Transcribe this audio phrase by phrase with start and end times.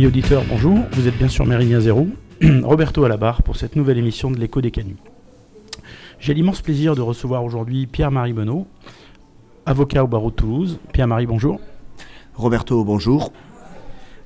[0.00, 0.78] Amis auditeurs, bonjour.
[0.92, 2.08] Vous êtes bien sur Mérigna Zéro.
[2.62, 4.96] Roberto à la barre pour cette nouvelle émission de l'écho des canuts.
[6.18, 8.64] J'ai l'immense plaisir de recevoir aujourd'hui Pierre-Marie Benoît,
[9.66, 10.80] avocat au barreau de Toulouse.
[10.94, 11.60] Pierre-Marie, bonjour.
[12.34, 13.30] Roberto, bonjour.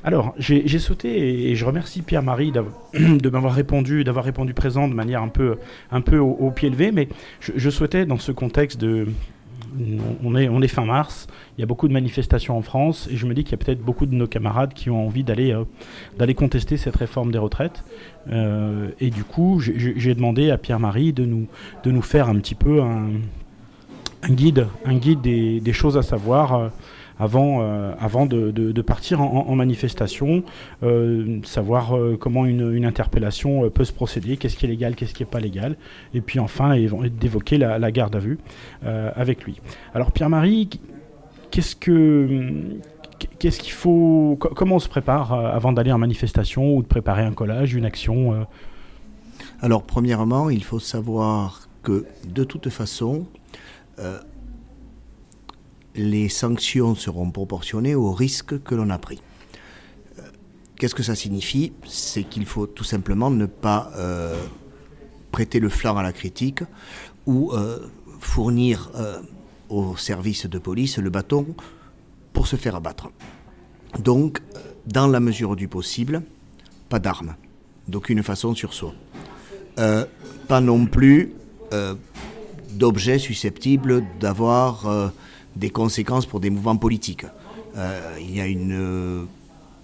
[0.04, 2.52] Alors, j'ai sauté et je remercie Pierre-Marie
[2.94, 5.56] de m'avoir répondu, d'avoir répondu présent de manière un peu,
[5.90, 7.08] un peu au, pied levé, mais
[7.40, 9.08] je, souhaitais, dans ce contexte de.
[10.22, 13.34] On est, fin mars, il y a beaucoup de manifestations en France, et je me
[13.34, 16.76] dis qu'il y a peut-être beaucoup de nos camarades qui ont envie d'aller euh, contester
[16.76, 17.84] cette réforme des retraites.
[18.30, 21.46] Euh, et du coup, j'ai demandé à Pierre-Marie de nous,
[21.82, 23.10] de nous faire un petit peu un,
[24.30, 26.70] guide, un guide des, des choses à savoir.
[27.18, 30.42] Avant, euh, avant de, partir en, manifestation,
[30.82, 35.22] euh, savoir euh, comment une, interpellation peut se procéder, qu'est-ce qui est légal, qu'est-ce qui
[35.22, 35.76] n'est pas légal,
[36.12, 36.76] et puis enfin
[37.08, 38.38] d'évoquer la, garde à vue
[38.82, 39.60] avec lui.
[39.94, 40.68] Alors Pierre-Marie,
[41.50, 42.62] qu'est-ce que
[43.38, 47.32] qu'est-ce qu'il faut, comment on se prépare avant d'aller en manifestation ou de préparer un
[47.32, 48.46] collage, une action
[49.62, 53.26] Alors, premièrement, il faut savoir que de toute façon,
[55.94, 59.20] les sanctions seront proportionnées au risque que l'on a pris.
[60.18, 60.22] Euh,
[60.76, 61.72] qu'est-ce que ça signifie?
[61.86, 64.36] C'est qu'il faut tout simplement ne pas euh,
[65.30, 66.62] prêter le flanc à la critique
[67.26, 67.78] ou euh,
[68.20, 68.90] fournir
[69.68, 71.46] au service de police le bâton
[72.32, 73.10] pour se faire abattre.
[73.98, 74.40] Donc,
[74.86, 76.22] dans la mesure du possible,
[76.88, 77.36] pas d'armes,
[77.86, 78.94] d'aucune façon sur soi.
[79.76, 81.34] pas non plus
[82.70, 85.12] d'objets susceptibles d'avoir
[85.56, 87.26] des conséquences pour des mouvements politiques.
[87.76, 89.24] Euh, il y a une euh,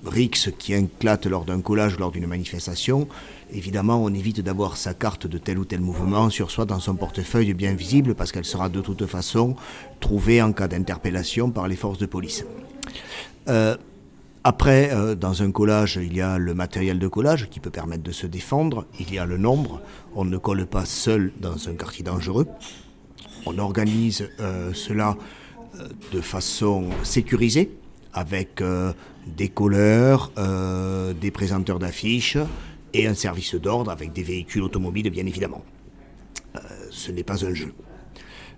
[0.05, 3.09] rixe qui éclate lors d'un collage, lors d'une manifestation.
[3.53, 6.95] Évidemment, on évite d'avoir sa carte de tel ou tel mouvement sur soi dans son
[6.95, 9.57] portefeuille bien visible parce qu'elle sera de toute façon
[9.99, 12.45] trouvée en cas d'interpellation par les forces de police.
[13.49, 13.77] Euh,
[14.45, 18.13] après, dans un collage, il y a le matériel de collage qui peut permettre de
[18.13, 18.87] se défendre.
[18.99, 19.83] Il y a le nombre.
[20.15, 22.47] On ne colle pas seul dans un quartier dangereux.
[23.45, 24.31] On organise
[24.73, 25.15] cela
[26.13, 27.71] de façon sécurisée
[28.13, 28.93] avec euh,
[29.27, 32.39] des colleurs, euh, des présenteurs d'affiches
[32.93, 35.65] et un service d'ordre avec des véhicules automobiles bien évidemment.
[36.57, 36.61] Euh,
[36.91, 37.73] ce n'est pas un jeu.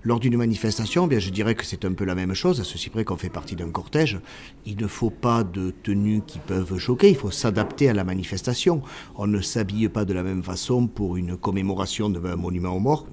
[0.04, 2.90] Lors d'une manifestation, bien, je dirais que c'est un peu la même chose, à ceci
[2.90, 4.18] près qu'on fait partie d'un cortège.
[4.66, 8.82] Il ne faut pas de tenues qui peuvent choquer, il faut s'adapter à la manifestation.
[9.14, 13.06] On ne s'habille pas de la même façon pour une commémoration d'un monument aux morts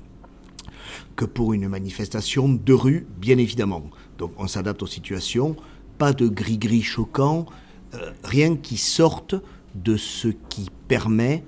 [1.16, 3.84] que pour une manifestation de rue, bien évidemment.
[4.18, 5.56] Donc on s'adapte aux situations,
[5.98, 7.46] pas de gris-gris choquant,
[7.94, 9.36] euh, rien qui sorte
[9.76, 11.44] de ce qui permet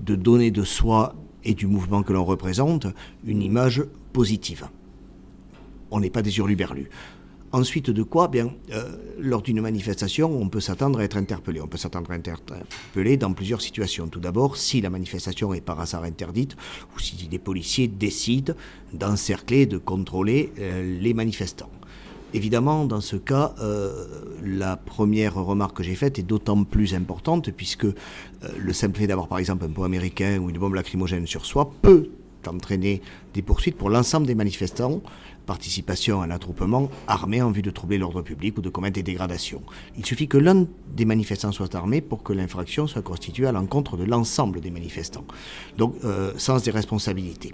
[0.00, 1.14] de donner de soi
[1.44, 2.86] et du mouvement que l'on représente
[3.24, 4.68] une image positive.
[5.90, 6.88] On n'est pas des hurluberlus.
[7.52, 11.60] Ensuite de quoi, bien, euh, lors d'une manifestation, on peut s'attendre à être interpellé.
[11.60, 14.06] On peut s'attendre à être interpellé dans plusieurs situations.
[14.06, 16.56] Tout d'abord, si la manifestation est par hasard interdite,
[16.94, 18.54] ou si des policiers décident
[18.92, 21.70] d'encercler, de contrôler euh, les manifestants.
[22.34, 24.04] Évidemment, dans ce cas, euh,
[24.44, 27.88] la première remarque que j'ai faite est d'autant plus importante puisque
[28.56, 31.72] le simple fait d'avoir par exemple un pot américain ou une bombe lacrymogène sur soi
[31.82, 32.10] peut
[32.46, 33.02] entraîner
[33.34, 35.02] des poursuites pour l'ensemble des manifestants
[35.50, 39.02] participation à un attroupement armé en vue de troubler l'ordre public ou de commettre des
[39.02, 39.62] dégradations.
[39.98, 43.96] Il suffit que l'un des manifestants soit armé pour que l'infraction soit constituée à l'encontre
[43.96, 45.24] de l'ensemble des manifestants.
[45.76, 47.52] Donc, euh, sens des responsabilités.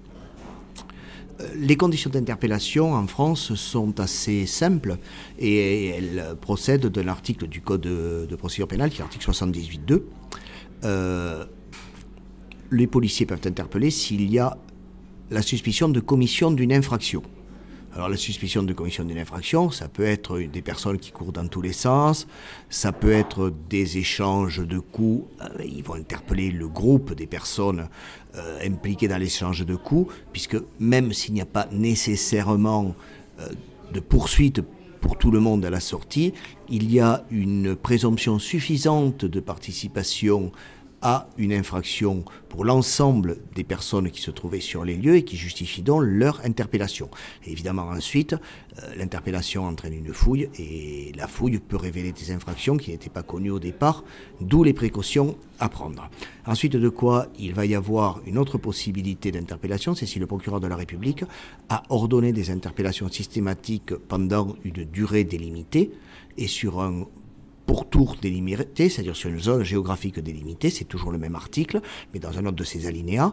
[1.40, 4.98] Euh, les conditions d'interpellation en France sont assez simples
[5.38, 7.80] et elles procèdent d'un article du Code
[8.28, 10.02] de, procédure pénale, qui est l'article 78.2.
[10.84, 11.46] Euh,
[12.70, 14.58] les policiers peuvent interpeller s'il y a
[15.30, 17.22] la suspicion de commission d'une infraction.
[17.96, 21.48] Alors la suspicion de commission d'une infraction, ça peut être des personnes qui courent dans
[21.48, 22.26] tous les sens,
[22.68, 27.88] ça peut être des échanges de coups, euh, ils vont interpeller le groupe des personnes
[28.34, 32.94] euh, impliquées dans l'échange de coups, puisque même s'il n'y a pas nécessairement
[33.40, 33.48] euh,
[33.94, 34.60] de poursuite
[35.00, 36.34] pour tout le monde à la sortie,
[36.68, 40.52] il y a une présomption suffisante de participation
[41.02, 45.36] à une infraction pour l'ensemble des personnes qui se trouvaient sur les lieux et qui
[45.36, 47.10] justifie donc leur interpellation.
[47.46, 52.90] évidemment, ensuite, euh, l'interpellation entraîne une fouille et la fouille peut révéler des infractions qui
[52.90, 54.04] n'étaient pas connues au départ,
[54.40, 56.08] d'où les précautions à prendre.
[56.46, 60.60] Ensuite de quoi il va y avoir une autre possibilité d'interpellation, c'est si le procureur
[60.60, 61.24] de la République
[61.68, 65.90] a ordonné des interpellations systématiques pendant une durée délimitée
[66.38, 67.06] et sur un
[67.66, 71.80] pourtour délimité, c'est-à-dire sur une zone géographique délimitée, c'est toujours le même article,
[72.14, 73.32] mais dans un autre de ces alinéas.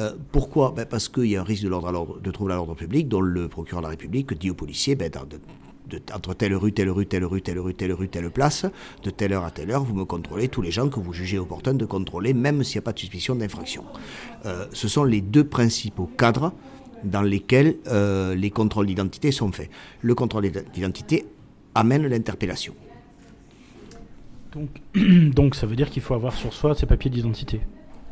[0.00, 0.72] Euh, pourquoi?
[0.74, 3.48] Ben Parce qu'il y a un risque de, l'ordre trouble à l'ordre public, dont le
[3.48, 5.10] procureur de la République dit aux policiers, ben,
[6.14, 8.66] entre telle rue, telle rue, telle rue, telle rue, telle rue, telle place,
[9.02, 11.38] de telle heure à telle heure, vous me contrôlez tous les gens que vous jugez
[11.38, 13.84] opportun de contrôler, même s'il n'y a pas de suspicion d'infraction.
[14.46, 16.52] Euh, ce sont les deux principaux cadres
[17.04, 19.70] dans lesquels euh, les contrôles d'identité sont faits.
[20.00, 21.26] Le contrôle d'identité
[21.74, 22.74] amène l'interpellation.
[24.94, 27.60] Donc, ça veut dire qu'il faut avoir sur soi ces papiers d'identité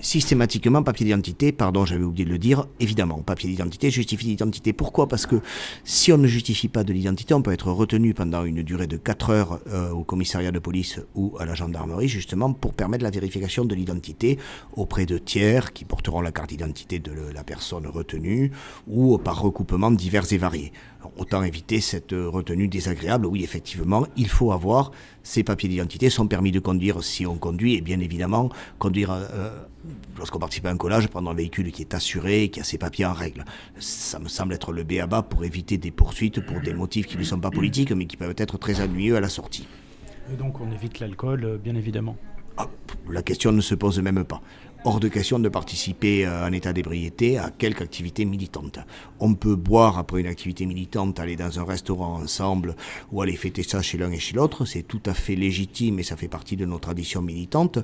[0.02, 4.72] systématiquement papier d'identité, pardon, j'avais oublié de le dire, évidemment, papier d'identité justifie l'identité.
[4.72, 5.08] Pourquoi?
[5.08, 5.36] Parce que
[5.84, 8.96] si on ne justifie pas de l'identité, on peut être retenu pendant une durée de
[8.96, 13.10] 4 heures euh, au commissariat de police ou à la gendarmerie, justement, pour permettre la
[13.10, 14.38] vérification de l'identité
[14.76, 18.50] auprès de tiers qui porteront la carte d'identité de la personne retenue
[18.88, 20.72] ou par recoupement divers et variés.
[21.16, 23.26] Autant éviter cette retenue désagréable.
[23.26, 27.74] Oui, effectivement, il faut avoir ces papiers d'identité, son permis de conduire si on conduit,
[27.74, 29.10] et bien évidemment, conduire...
[29.12, 29.50] Euh,
[30.16, 33.04] lorsqu'on participe à un collage, prendre un véhicule qui est assuré, qui a ses papiers
[33.04, 33.44] en règle.
[33.78, 37.24] Ça me semble être le bas pour éviter des poursuites pour des motifs qui ne
[37.24, 39.66] sont pas politiques, mais qui peuvent être très ennuyeux à la sortie.
[40.32, 42.16] Et donc on évite l'alcool, euh, bien évidemment.
[42.56, 42.68] Ah,
[43.10, 44.42] la question ne se pose même pas
[44.84, 48.78] hors de question de participer euh, en état d'ébriété à quelque activité militante.
[49.20, 52.74] On peut boire après une activité militante, aller dans un restaurant ensemble
[53.12, 56.02] ou aller fêter ça chez l'un et chez l'autre, c'est tout à fait légitime et
[56.02, 57.78] ça fait partie de nos traditions militantes.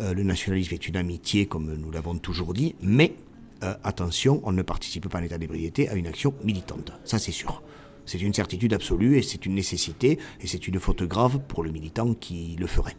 [0.00, 3.14] Euh, le nationalisme est une amitié comme nous l'avons toujours dit, mais
[3.62, 7.32] euh, attention, on ne participe pas en état d'ébriété à une action militante, ça c'est
[7.32, 7.62] sûr.
[8.06, 11.70] C'est une certitude absolue et c'est une nécessité et c'est une faute grave pour le
[11.70, 12.96] militant qui le ferait.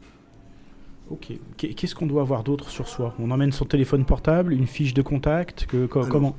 [1.10, 1.34] Ok.
[1.58, 3.14] Qu'est-ce qu'on doit avoir d'autre sur soi?
[3.20, 6.36] On emmène son téléphone portable, une fiche de contact que, Comment?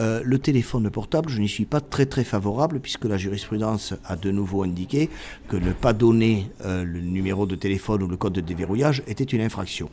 [0.00, 4.16] euh, le téléphone portable, je n'y suis pas très très favorable puisque la jurisprudence a
[4.16, 5.08] de nouveau indiqué
[5.48, 9.24] que ne pas donner euh, le numéro de téléphone ou le code de déverrouillage était
[9.24, 9.88] une infraction.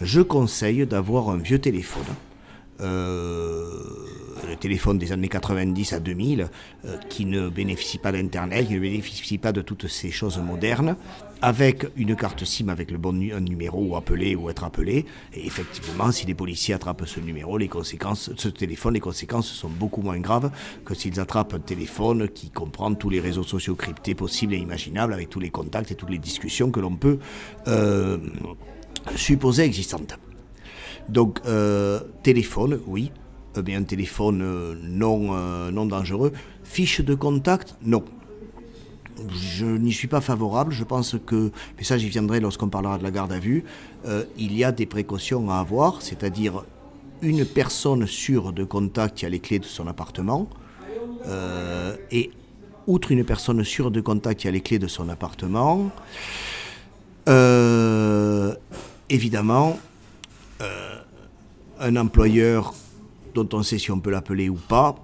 [0.00, 2.06] Je conseille d'avoir un vieux téléphone
[2.80, 3.68] euh,
[4.48, 6.48] le téléphone des années 90 à 2000,
[6.84, 10.96] euh, qui ne bénéficie pas d'Internet, qui ne bénéficie pas de toutes ces choses modernes,
[11.42, 15.06] avec une carte SIM avec le bon numéro ou appeler ou être appelé.
[15.32, 19.68] Et effectivement, si les policiers attrapent ce numéro, les conséquences, ce téléphone, les conséquences sont
[19.68, 20.50] beaucoup moins graves
[20.84, 25.12] que s'ils attrapent un téléphone qui comprend tous les réseaux sociaux cryptés possibles et imaginables,
[25.12, 27.18] avec tous les contacts et toutes les discussions que l'on peut
[27.68, 28.18] euh,
[29.16, 30.18] supposer existantes.
[31.08, 33.10] Donc, euh, téléphone, oui.
[33.56, 36.32] Eh bien, téléphone euh, non, non dangereux.
[36.62, 38.04] Fiche de contact, non.
[39.28, 40.72] Je n'y suis pas favorable.
[40.72, 43.64] Je pense que, mais ça j'y viendrai lorsqu'on parlera de la garde à vue,
[44.38, 46.64] il y a des précautions à avoir, c'est-à-dire
[47.22, 50.48] une personne sûre de contact qui a les clés de son appartement,
[52.10, 52.30] et
[52.86, 55.90] outre une personne sûre de contact qui a les clés de son appartement,
[59.10, 59.78] évidemment,
[61.78, 62.74] un employeur
[63.34, 64.96] dont on sait si on peut l'appeler ou pas,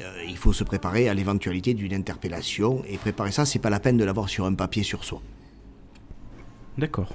[0.00, 2.82] euh, il faut se préparer à l'éventualité d'une interpellation.
[2.88, 5.20] Et préparer ça, c'est pas la peine de l'avoir sur un papier sur soi.
[6.76, 7.14] D'accord.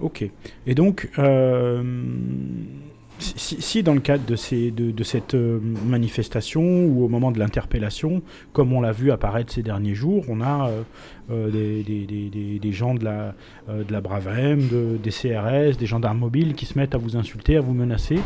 [0.00, 0.24] Ok.
[0.66, 1.82] Et donc, euh,
[3.18, 8.22] si, dans le cadre de, cette euh, manifestation ou au moment de l'interpellation,
[8.52, 10.70] comme on l'a vu apparaître ces derniers jours, on a
[11.28, 13.34] des, gens de la,
[13.68, 14.68] de la Bravem,
[15.02, 18.18] des CRS, des gendarmes mobiles qui se mettent à vous insulter, à vous menacer,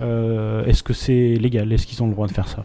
[0.00, 1.72] est-ce que c'est légal?
[1.72, 2.64] Est-ce qu'ils ont le droit de faire ça?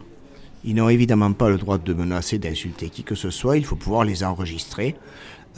[0.64, 3.76] Ils n'ont évidemment pas le droit de menacer, d'insulter qui que ce soit, il faut
[3.76, 4.96] pouvoir les enregistrer.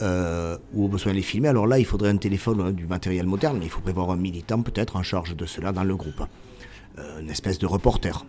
[0.01, 1.49] Euh, ou au besoin les filmer.
[1.49, 4.61] Alors là, il faudrait un téléphone, hein, du matériel moderne, il faut prévoir un militant
[4.61, 6.23] peut-être en charge de cela dans le groupe.
[6.97, 8.25] Euh, une espèce de reporter.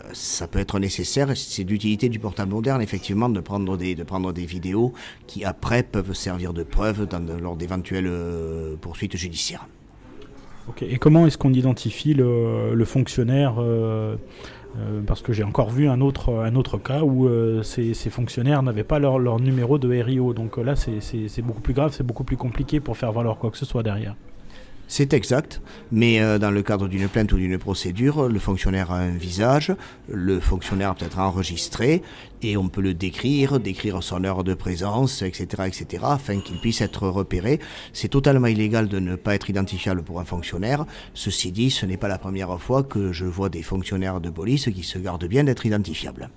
[0.00, 4.02] Euh, ça peut être nécessaire, c'est d'utilité du portable moderne, effectivement, de prendre des, de
[4.02, 4.92] prendre des vidéos
[5.28, 7.06] qui après peuvent servir de preuve
[7.40, 8.10] lors d'éventuelles
[8.80, 9.68] poursuites judiciaires.
[10.82, 13.60] Et comment est-ce qu'on identifie le, fonctionnaire
[15.06, 18.84] parce que j'ai encore vu un autre, un autre cas où euh, ces, fonctionnaires n'avaient
[18.84, 20.32] pas leur, leur, numéro de RIO.
[20.34, 23.50] Donc euh, là, c'est beaucoup plus grave, c'est beaucoup plus compliqué pour faire valoir quoi
[23.50, 24.14] que ce soit derrière.
[24.92, 28.98] C'est exact, mais euh, dans le cadre d'une plainte ou d'une procédure, le fonctionnaire a
[28.98, 29.72] un visage,
[30.08, 32.02] le fonctionnaire peut être enregistré,
[32.42, 36.80] et on peut le décrire, décrire son heure de présence, etc., etc., afin qu'il puisse
[36.80, 37.60] être repéré.
[37.92, 40.84] C'est totalement illégal de ne pas être identifiable pour un fonctionnaire.
[41.14, 44.70] Ceci dit, ce n'est pas la première fois que je vois des fonctionnaires de police
[44.74, 46.30] qui se gardent bien d'être identifiables.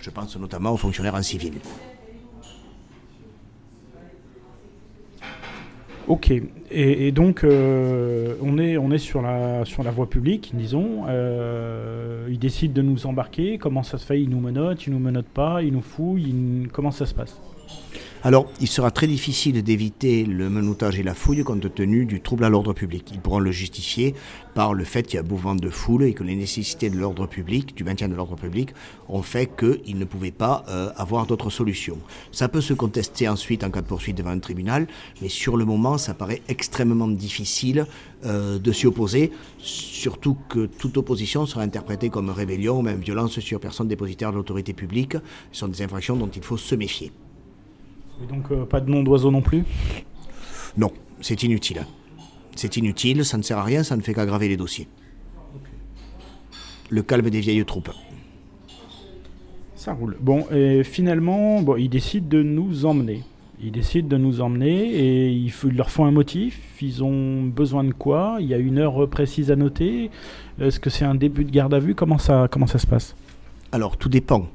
[0.00, 1.54] Je pense notamment aux fonctionnaires en civil.
[6.06, 6.30] Ok,
[6.70, 11.04] et, donc euh, on, est, on est sur la, sur la voie publique, disons.
[11.08, 13.56] Euh, ils décident de nous embarquer.
[13.56, 14.20] Comment ça se fait?
[14.20, 16.68] Ils nous menottent, ils nous menottent pas, ils nous fouillent.
[16.72, 17.40] Comment ça se passe?
[18.26, 22.44] Alors, il sera très difficile d'éviter le menottage et la fouille compte tenu du trouble
[22.44, 23.10] à l'ordre public.
[23.12, 24.14] Ils pourront le justifier
[24.54, 26.96] par le fait qu'il y a un mouvement de foule et que les nécessités de
[26.96, 28.70] l'ordre public, du maintien de l'ordre public,
[29.10, 31.98] ont fait qu'ils ne pouvaient pas euh, avoir d'autres solutions.
[32.32, 34.86] Ça peut se contester ensuite en cas de poursuite devant un tribunal,
[35.20, 37.84] mais sur le moment, ça paraît extrêmement difficile
[38.24, 43.38] euh, de s'y opposer, surtout que toute opposition sera interprétée comme rébellion ou même violence
[43.40, 45.12] sur personne dépositaire de l'autorité publique.
[45.52, 47.12] Ce sont des infractions dont il faut se méfier.
[48.22, 49.64] Et donc euh, pas de nom d'oiseau non plus?
[50.76, 50.90] Non,
[51.20, 51.84] c'est inutile.
[52.56, 54.88] C'est inutile, ça ne sert à rien, ça ne fait qu'aggraver les dossiers.
[56.90, 57.90] Le calme des vieilles troupes.
[59.74, 60.16] Ça roule.
[60.20, 63.22] Bon, et finalement, bon, ils décident de nous emmener.
[63.62, 66.60] Ils décident de nous emmener et il, leur font un motif.
[66.80, 68.36] Ils ont besoin de quoi?
[68.40, 70.10] Il y a une heure précise à noter?
[70.60, 71.94] Est-ce que c'est un début de garde à vue?
[71.94, 73.16] Comment ça, comment ça se passe?
[73.72, 74.48] Alors, tout dépend.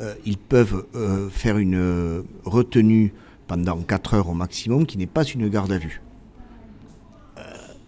[0.00, 3.12] Euh, ils peuvent euh, faire une euh, retenue
[3.46, 6.00] pendant 4 heures au maximum qui n'est pas une garde à vue.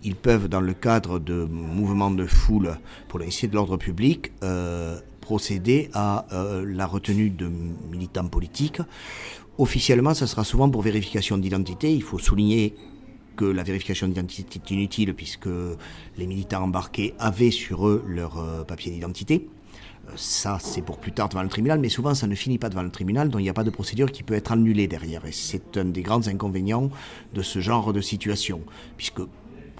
[0.03, 2.77] ils peuvent, dans le cadre de mouvements de foule
[3.09, 4.33] pour l'initier de l'ordre public,
[5.23, 7.51] procéder à la retenue de
[7.91, 8.83] militants politiques.
[9.57, 11.95] Officiellement, ça sera souvent pour vérification d'identité.
[11.95, 12.75] Il faut souligner
[13.35, 15.49] que la vérification d'identité est inutile puisque
[16.19, 19.49] les militants embarqués avaient sur eux leur papier d'identité.
[20.17, 22.83] Ça, c'est pour plus tard devant le tribunal, mais souvent ça ne finit pas devant
[22.83, 25.25] le tribunal, donc il n'y a pas de procédure qui peut être annulée derrière.
[25.27, 26.91] Et c'est un des grands inconvénients
[27.33, 28.63] de ce genre de situation,
[28.97, 29.23] puisque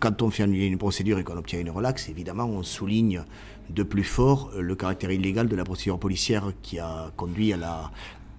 [0.01, 3.25] quand on fait annuler une procédure et qu'on obtient une relaxe, évidemment, on souligne
[3.71, 7.91] de plus fort le caractère illégal de la procédure policière qui a conduit à la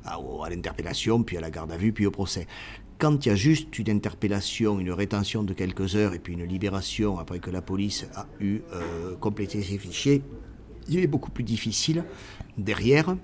[0.05, 2.47] à, l'interpellation, puis à la garde à vue, puis au procès.
[2.97, 6.45] Quand il y a juste une interpellation, une rétention de quelques heures et puis une
[6.45, 10.21] libération après que la police a eu euh, complété ses fichiers,
[10.87, 12.03] il est beaucoup plus difficile
[12.57, 13.15] derrière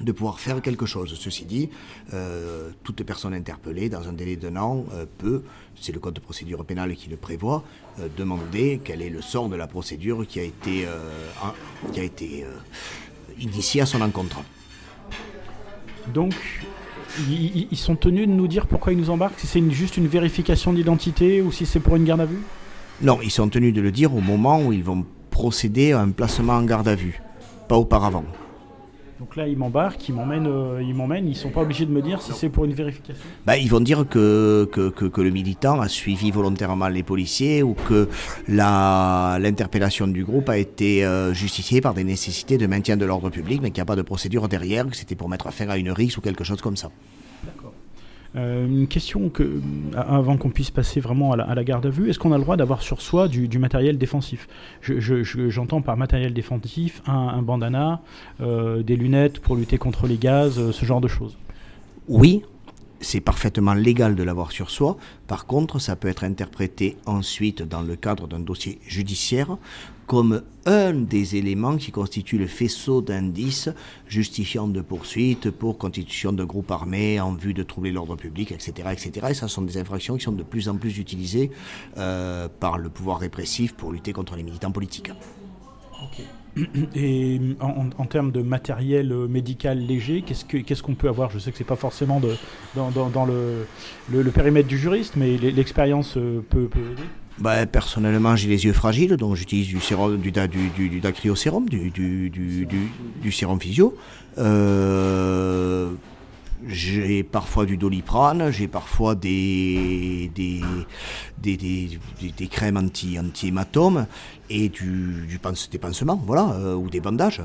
[0.00, 1.14] de pouvoir faire quelque chose.
[1.18, 1.68] Ceci dit,
[2.14, 5.42] euh, toute personne interpellée dans un délai d'un an euh, peut,
[5.78, 7.64] c'est le code de procédure pénale qui le prévoit,
[7.98, 10.86] euh, demander quel est le sort de la procédure qui a été,
[11.92, 12.44] qui a été
[13.38, 14.40] initiée à son encontre.
[16.12, 16.34] Donc,
[17.28, 20.72] ils, sont tenus de nous dire pourquoi ils nous embarquent, si c'est juste une vérification
[20.72, 22.40] d'identité ou si c'est pour une garde à vue?
[23.02, 25.06] Non, ils sont tenus de le dire au moment où ils vont
[25.40, 27.22] procéder à un placement en garde à vue,
[27.66, 28.26] pas auparavant.
[29.18, 32.02] Donc là, ils m'embarquent, ils m'emmènent, euh, ils m'emmènent, ils sont pas obligés de me
[32.02, 33.24] dire si c'est pour une vérification?
[33.46, 37.72] Bah, ils vont dire que, que, que, le militant a suivi volontairement les policiers ou
[37.72, 38.10] que
[38.48, 43.30] la, l'interpellation du groupe a été euh, justifiée par des nécessités de maintien de l'ordre
[43.30, 45.78] public, mais qu'il n'y a pas de procédure derrière, que c'était pour mettre fin à
[45.78, 46.90] une rixe ou quelque chose comme ça.
[48.36, 49.60] Euh, une question que, euh,
[49.94, 52.56] avant qu'on puisse passer vraiment à la, garde à vue, est-ce qu'on a le droit
[52.56, 54.48] d'avoir sur soi du, matériel défensif?
[54.82, 58.00] J'entends par matériel défensif un, bandana,
[58.40, 61.36] euh, des lunettes pour lutter contre les gaz, ce genre de choses.
[62.08, 62.42] Oui,
[63.00, 64.96] c'est parfaitement légal de l'avoir sur soi.
[65.26, 69.56] Par contre, ça peut être interprété ensuite dans le cadre d'un dossier judiciaire
[70.06, 73.68] comme un des éléments qui constitue le faisceau d'indices
[74.08, 78.88] justifiant de poursuites pour constitution de groupes armés en vue de troubler l'ordre public, etc.,
[78.90, 79.28] etc.
[79.30, 81.52] Et ça sont des infractions qui sont de plus en plus utilisées
[81.96, 85.12] euh, par le pouvoir répressif pour lutter contre les militants politiques.
[86.94, 91.30] Et en, termes de matériel euh, médical léger, qu'est-ce qu'on peut avoir?
[91.30, 92.20] Je sais que c'est pas forcément
[92.74, 97.02] dans, le, périmètre du juriste, mais l'expérience euh, peut, aider.
[97.38, 102.66] Bah, personnellement, j'ai les yeux fragiles, donc j'utilise du, sérum, du, du, du, du,
[103.22, 103.96] du, sérum physio.
[104.38, 105.90] Euh,
[106.66, 110.60] j'ai parfois du doliprane, j'ai parfois des, des,
[111.38, 114.06] des, crèmes anti-hématomes
[114.48, 115.40] et du, du
[115.70, 117.42] des pansements, voilà, euh, ou des bandages.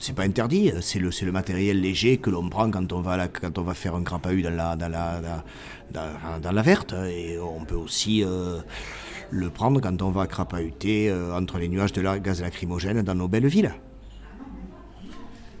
[0.00, 3.58] C'est pas interdit, c'est le, le matériel léger que l'on prend quand on, va quand
[3.58, 5.20] on va faire un crapahut dans la, dans la,
[5.92, 6.94] dans, dans la verte.
[7.08, 8.58] Et on peut aussi euh,
[9.30, 13.14] le prendre quand on va crapahuter euh, entre les nuages de la gaz lacrymogène dans
[13.14, 13.72] nos belles villes.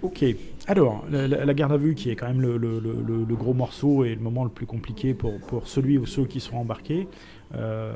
[0.02, 0.24] Ok.
[0.66, 4.44] Alors, la, garde à vue qui est quand même le, gros morceau et le moment
[4.44, 7.06] le plus compliqué pour, celui ou ceux qui sont embarqués.
[7.54, 7.92] Euh,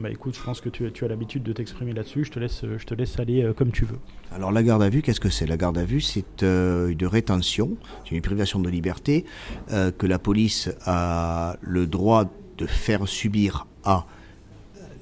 [0.00, 2.24] bah écoute, je pense que tu, as l'habitude de t'exprimer là-dessus.
[2.24, 3.98] Je te laisse, aller euh, comme tu veux.
[4.32, 5.46] Alors la garde à vue, qu'est-ce que c'est?
[5.46, 9.24] La garde à vue, c'est euh, une rétention, c'est une privation de liberté
[9.70, 12.24] que la police a le droit
[12.58, 14.06] de faire subir à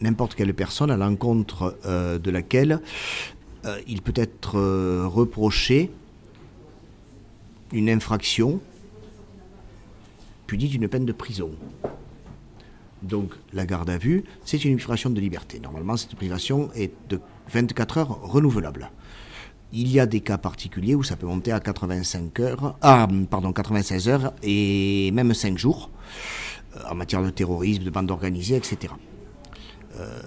[0.00, 2.80] n'importe quelle personne à l'encontre de laquelle
[3.87, 4.59] il peut être
[5.07, 5.90] reproché
[7.72, 8.60] une infraction
[10.46, 11.50] punie d'une peine de prison.
[13.02, 15.58] Donc la garde à vue, c'est une privation de liberté.
[15.60, 17.20] Normalement, cette privation est de
[17.52, 18.90] 24 heures renouvelable.
[19.72, 23.52] Il y a des cas particuliers où ça peut monter à 85 heures, ah, pardon,
[23.52, 25.90] 96 heures et même 5 jours
[26.76, 28.92] euh, en matière de terrorisme, de bande organisée, etc.
[29.98, 30.20] Euh,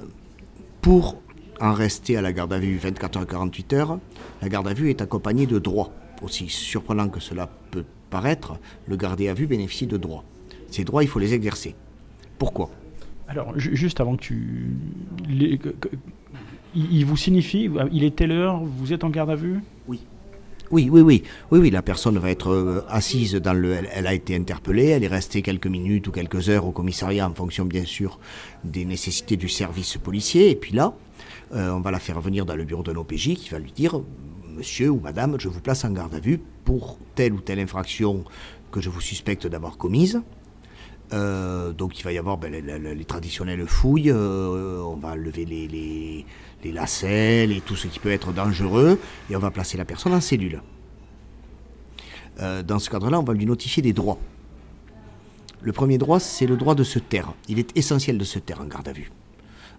[0.82, 1.22] pour
[1.60, 4.00] en rester à la garde à vue 24 heures 48 heures,
[4.42, 5.92] la garde à vue est accompagnée de droits.
[6.24, 10.24] Aussi surprenant que cela peut paraître, le gardé à vue bénéficie de droits.
[10.70, 11.76] Ces droits, il faut les exercer.
[12.38, 12.70] Pourquoi?
[13.28, 14.78] Alors, juste avant que tu...
[16.76, 19.60] il vous signifie, il est telle heure, vous êtes en garde à vue?
[19.88, 20.02] Oui.
[20.72, 23.78] Oui, oui, oui, oui, oui, la personne va être euh, assise dans le.
[23.94, 27.34] Elle, a été interpellée, elle est restée quelques minutes ou quelques heures au commissariat en
[27.36, 28.18] fonction, bien sûr,
[28.64, 30.50] des nécessités du service policier.
[30.50, 30.94] Et puis là,
[31.54, 34.02] euh, on va la faire venir dans le bureau d'un OPJ qui va lui dire
[34.54, 38.24] Monsieur ou Madame, je vous place en garde à vue pour telle ou telle infraction
[38.72, 40.22] que je vous suspecte d'avoir commise.
[41.12, 46.26] Euh, donc il va y avoir ben, les, traditionnelles fouilles, on va lever les,
[46.64, 50.14] les lacets et tout ce qui peut être dangereux, et on va placer la personne
[50.14, 50.62] en cellule.
[52.40, 54.20] Euh, dans ce cadre-là, on va lui notifier des droits.
[55.62, 57.34] Le premier droit, c'est le droit de se taire.
[57.48, 59.12] Il est essentiel de se taire en garde à vue.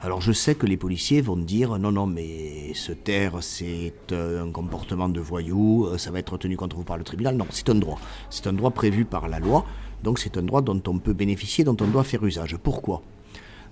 [0.04, 4.44] Alors je sais que les policiers vont dire non, non, mais se taire, c'est euh,
[4.44, 7.36] un comportement de voyou, euh, ça va être tenu contre vous par le tribunal.
[7.36, 7.98] Non, c'est un droit.
[8.28, 9.64] C'est un droit prévu par la loi,
[10.02, 12.58] donc c'est un droit dont on peut bénéficier, dont on doit faire usage.
[12.62, 13.00] Pourquoi?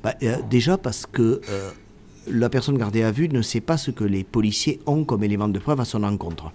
[0.02, 0.14] Bah,
[0.48, 1.42] Déjà parce que
[2.26, 5.48] la personne gardée à vue ne sait pas ce que les policiers ont comme élément
[5.48, 6.50] de preuve à son encontre.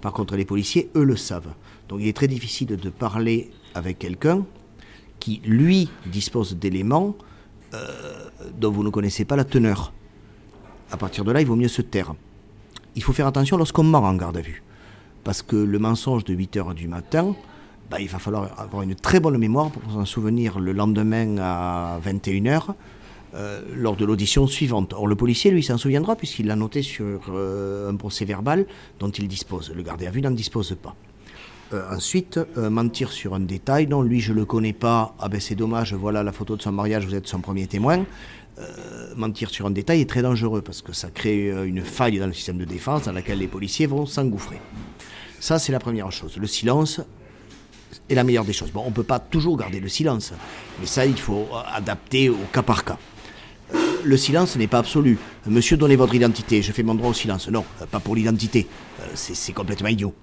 [0.00, 1.54] Par contre, les policiers, eux, le savent.
[1.88, 4.44] Donc il est très difficile de parler avec quelqu'un
[5.20, 7.29] qui, lui, dispose d'éléments euh,
[8.58, 9.92] dont vous ne connaissez pas la teneur.
[10.90, 12.14] À partir de là, il vaut mieux se taire.
[12.96, 14.62] Il faut faire attention lorsqu'on ment en garde à vue.
[15.22, 17.36] Parce que le mensonge de 8 h du matin,
[17.90, 21.98] bah, il va falloir avoir une très bonne mémoire pour s'en souvenir le lendemain à
[22.02, 22.74] 21 h
[23.34, 24.92] euh, lors de l'audition suivante.
[24.92, 28.66] Or, le policier, lui, s'en souviendra puisqu'il l'a noté sur euh, un procès verbal
[28.98, 29.72] dont il dispose.
[29.74, 30.96] Le gardé à vue n'en dispose pas.
[31.72, 33.86] Euh, ensuite, mentir sur un détail.
[33.86, 35.14] Non, lui, je ne le connais pas.
[35.20, 38.04] Ah ben c'est dommage, voilà la photo de son mariage, vous êtes son premier témoin.
[39.16, 42.34] mentir sur un détail est très dangereux parce que ça crée une faille dans le
[42.34, 44.60] système de défense dans laquelle les policiers vont s'engouffrer.
[45.38, 46.36] Ça, c'est la première chose.
[46.36, 47.00] Le silence
[48.10, 48.70] est la meilleure des choses.
[48.70, 50.34] Bon, on ne peut pas toujours garder le silence,
[50.80, 52.98] mais ça, il faut adapter au cas par cas
[54.04, 55.18] le silence n'est pas absolu.
[55.46, 57.48] Monsieur, donnez votre identité, je fais mon droit au silence.
[57.48, 58.66] Non, euh, pas pour l'identité.
[59.00, 60.14] Euh, c'est complètement idiot.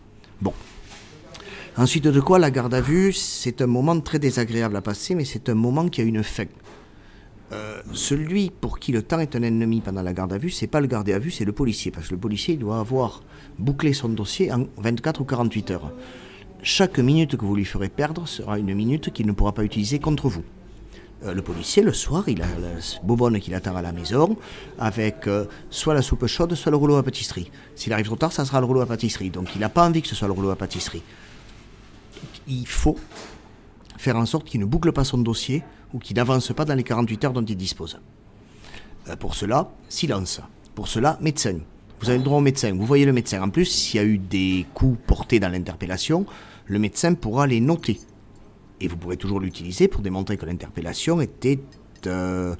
[0.42, 0.54] Bon.
[1.78, 5.26] Ensuite de quoi, la garde à vue, c'est un moment très désagréable à passer, mais
[5.26, 6.46] c'est un moment qui a une fin.
[7.52, 10.66] Euh, celui pour qui le temps est un ennemi pendant la garde à vue, c'est
[10.66, 11.92] pas le gardé à vue, c'est le policier.
[11.92, 13.22] Parce que le policier doit avoir
[13.60, 15.94] bouclé son dossier en 24 ou 48 heures.
[16.64, 20.00] Chaque minute que vous lui ferez perdre sera une minute qu'il ne pourra pas utiliser
[20.00, 20.44] contre vous.
[21.26, 22.70] Euh, le policier, le soir, il a la
[23.04, 24.36] bobonne qui l'attend à la maison
[24.80, 27.52] avec euh, soit la soupe chaude, soit le rouleau à pâtisserie.
[27.76, 29.30] S'il arrive trop tard, ça sera le rouleau à pâtisserie.
[29.30, 31.04] Donc il n'a pas envie que ce soit le rouleau à pâtisserie.
[32.48, 32.98] Il faut
[33.98, 36.84] faire en sorte qu'il ne boucle pas son dossier ou qu'il n'avance pas dans les
[36.84, 38.00] 48 heures dont il dispose.
[39.10, 40.42] Euh, pour cela, silence.
[40.76, 41.60] Pour cela, médecin.
[42.00, 42.74] Vous avez le droit au médecin.
[42.76, 43.42] Vous voyez le médecin.
[43.42, 46.26] En plus, s'il y a eu des coups portés dans l'interpellation,
[46.66, 48.00] le médecin pourra les noter
[48.80, 51.60] et vous pourrez toujours l'utiliser pour démontrer que l'interpellation était
[52.06, 52.56] euh,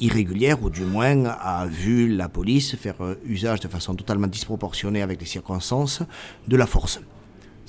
[0.00, 5.02] irrégulière ou du moins a vu la police faire euh, usage de façon totalement disproportionnée
[5.02, 6.02] avec les circonstances
[6.48, 7.00] de la force.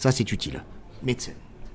[0.01, 0.63] Ça, c'est utile.
[1.03, 1.33] Médecin.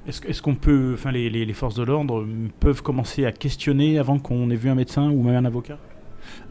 [0.08, 2.26] Est-ce qu'on peut, enfin, les, les forces de l'ordre
[2.58, 5.78] peuvent commencer à questionner avant qu'on ait vu un médecin ou même un avocat?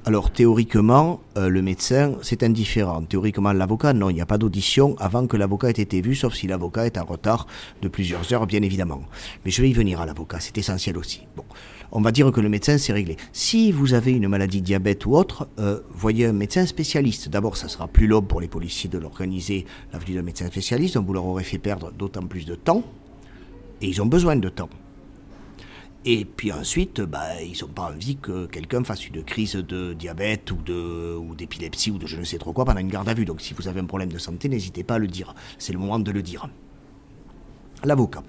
[0.07, 3.01] Alors théoriquement, euh, le médecin, c'est indifférent.
[3.01, 6.35] Théoriquement, l'avocat, non, il n'y a pas d'audition avant que l'avocat ait été vu, sauf
[6.35, 7.47] si l'avocat est en retard
[7.81, 9.01] de plusieurs heures, bien évidemment.
[9.43, 11.21] Mais je vais y venir à l'avocat, c'est essentiel aussi.
[11.35, 11.43] Bon,
[11.91, 13.17] on va dire que le médecin, c'est réglé.
[13.33, 17.29] Si vous avez une maladie diabète ou autre, euh, voyez un médecin spécialiste.
[17.29, 20.93] D'abord, ça sera plus long pour les policiers de l'organiser, la venue d'un médecin spécialiste,
[20.93, 22.83] donc vous leur aurez fait perdre d'autant plus de temps.
[23.81, 24.69] Et ils ont besoin de temps.
[26.07, 30.51] Et puis ensuite, bah, ils n'ont pas envie que quelqu'un fasse une crise de diabète
[30.51, 33.25] ou, ou d'épilepsie ou de je ne sais trop quoi pendant une garde à vue.
[33.25, 35.33] Donc si vous avez un problème de santé, n'hésitez pas à le dire.
[35.57, 36.47] C'est le moment de le dire.
[37.83, 38.23] L'avocat.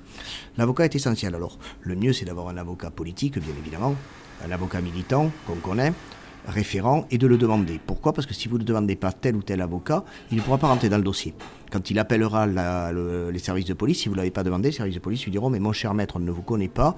[0.56, 1.34] L'avocat est essentiel.
[1.34, 3.94] Alors, le mieux, c'est d'avoir un avocat politique, bien évidemment,
[4.44, 5.92] un avocat militant qu'on connaît,
[6.46, 7.80] référent, et de le demander.
[7.84, 8.12] Pourquoi?
[8.12, 10.68] Parce que si vous ne demandez pas tel ou tel avocat, il ne pourra pas
[10.68, 11.34] rentrer dans le dossier.
[11.70, 14.94] Quand il appellera les services de police, si vous ne l'avez pas demandé, les services
[14.94, 16.96] de police lui diront Mais mon cher maître, on ne vous connaît pas.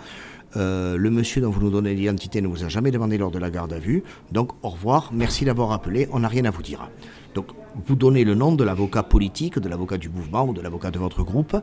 [0.57, 3.39] Euh, le monsieur dont vous nous donnez l'identité ne vous a jamais demandé lors de
[3.39, 4.03] la garde à vue.
[4.33, 6.89] Donc au revoir, merci d'avoir appelé, on n'a rien à vous dire.
[7.35, 7.49] Donc
[7.87, 10.99] vous donnez le nom de l'avocat politique, de l'avocat du mouvement ou de l'avocat de
[10.99, 11.57] votre groupe,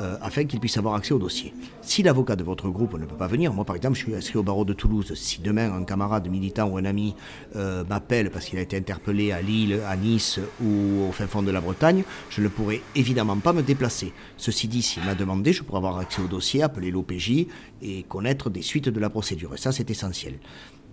[0.00, 1.52] euh, afin qu'il puisse avoir accès au dossier.
[1.82, 4.38] Si l'avocat de votre groupe ne peut pas venir, moi par exemple je suis inscrit
[4.38, 7.14] au barreau de Toulouse, si demain un camarade militant ou un ami
[7.56, 11.42] euh, m'appelle parce qu'il a été interpellé à Lille, à Nice ou au fin fond
[11.42, 14.12] de la Bretagne, je ne pourrai évidemment pas me déplacer.
[14.36, 17.46] Ceci dit, s'il m'a demandé, je pourrais avoir accès au dossier, appeler l'OPJ
[17.82, 19.54] et connaître des suites de la procédure.
[19.54, 20.38] Et ça c'est essentiel.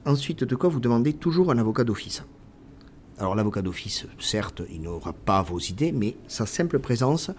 [0.06, 2.24] Ensuite de quoi vous demandez toujours un avocat d'office?
[3.20, 7.32] Alors l'avocat d'office, certes, il n'aura pas vos idées, mais sa simple présence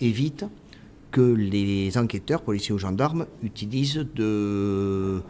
[0.00, 0.44] évite
[1.12, 5.22] que les enquêteurs, policiers ou gendarmes, utilisent de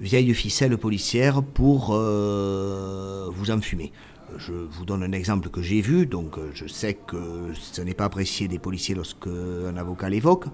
[0.00, 3.92] vieilles ficelles policières pour euh, vous enfumer.
[4.38, 8.04] Je vous donne un exemple que j'ai vu, donc je sais que ce n'est pas
[8.04, 10.44] apprécié des policiers lorsque un avocat l'évoque,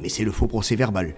[0.00, 1.16] mais c'est le faux procès verbal.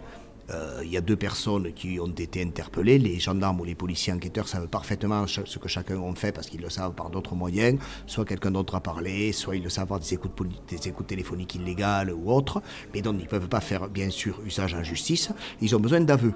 [0.51, 2.99] Euh, il y a deux personnes qui ont été interpellées.
[2.99, 6.61] Les gendarmes ou les policiers enquêteurs savent parfaitement ce que chacun a fait parce qu'ils
[6.61, 7.79] le savent par d'autres moyens.
[8.07, 11.55] Soit quelqu'un d'autre a parlé, soit ils le savent par des écoutes, des écoutes téléphoniques
[11.55, 12.63] illégales ou autres.
[12.93, 15.31] Mais donc ils ne peuvent pas faire, bien sûr, usage en justice.
[15.61, 16.35] Ils ont besoin d'aveux.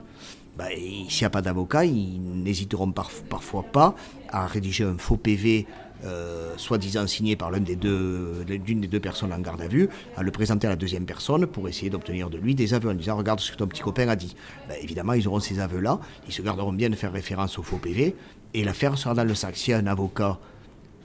[0.58, 0.70] Ben,
[1.08, 3.94] S'il n'y a pas d'avocat, ils n'hésiteront parfois pas
[4.28, 5.66] à rédiger un faux PV
[6.04, 10.66] euh, soi-disant signé par l'une des, deux, personnes en garde à vue, à le présenter
[10.66, 13.52] à la deuxième personne pour essayer d'obtenir de lui des aveux en disant Regarde ce
[13.52, 14.34] que ton petit copain a dit.
[14.68, 17.78] Ben, évidemment, ils auront ces aveux-là, ils se garderont bien de faire référence au faux
[17.78, 18.16] PV,
[18.54, 19.56] et l'affaire sera dans le sac.
[19.56, 20.38] Si un avocat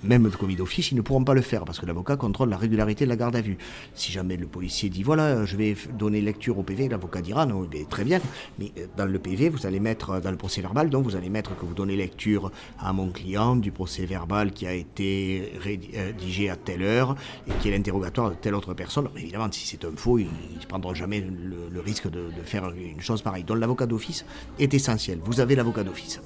[0.03, 2.57] même de commis d'office, ils ne pourront pas le faire parce que l'avocat contrôle la
[2.57, 3.57] régularité de la garde à vue.
[3.95, 7.67] Si jamais le policier dit voilà, je vais donner lecture au PV, l'avocat dira non,
[7.71, 8.19] mais très bien,
[8.59, 11.15] mais euh, dans le PV, vous allez mettre, euh, dans le procès verbal, donc vous
[11.15, 15.53] allez mettre que vous donnez lecture à mon client du procès verbal qui a été
[15.59, 17.15] rédigé à telle heure
[17.47, 19.09] et qui est l'interrogatoire de telle autre personne.
[19.15, 23.21] évidemment, si c'est un faux, ils ne prendront jamais le, risque de faire une chose
[23.21, 23.43] pareille.
[23.43, 24.25] Donc l'avocat d'office
[24.57, 25.19] est essentiel.
[25.21, 26.21] Vous avez l'avocat d'office.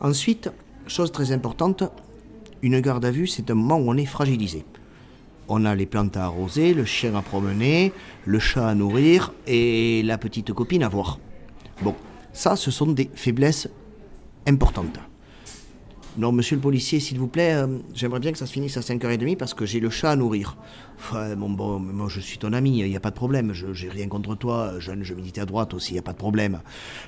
[0.00, 0.50] Ensuite,
[0.86, 1.84] chose très importante,
[2.64, 4.64] une garde à vue, c'est un moment où on est fragilisé.
[5.48, 7.92] On a les plantes à arroser, le chien à promener,
[8.24, 11.18] le chat à nourrir et la petite copine à voir.
[11.82, 11.94] Bon,
[12.32, 13.68] ça, ce sont des faiblesses
[14.46, 14.98] importantes.
[16.16, 18.80] Non, monsieur le policier, s'il vous plaît, euh, j'aimerais bien que ça se finisse à
[18.82, 20.56] 5h30 parce que j'ai le chat à nourrir.
[21.10, 23.52] Bon, bon, moi je suis ton ami, il n'y a pas de problème.
[23.52, 24.78] Je n'ai rien contre toi.
[24.78, 26.60] Jeune, je méditais à droite aussi, il n'y a pas de problème.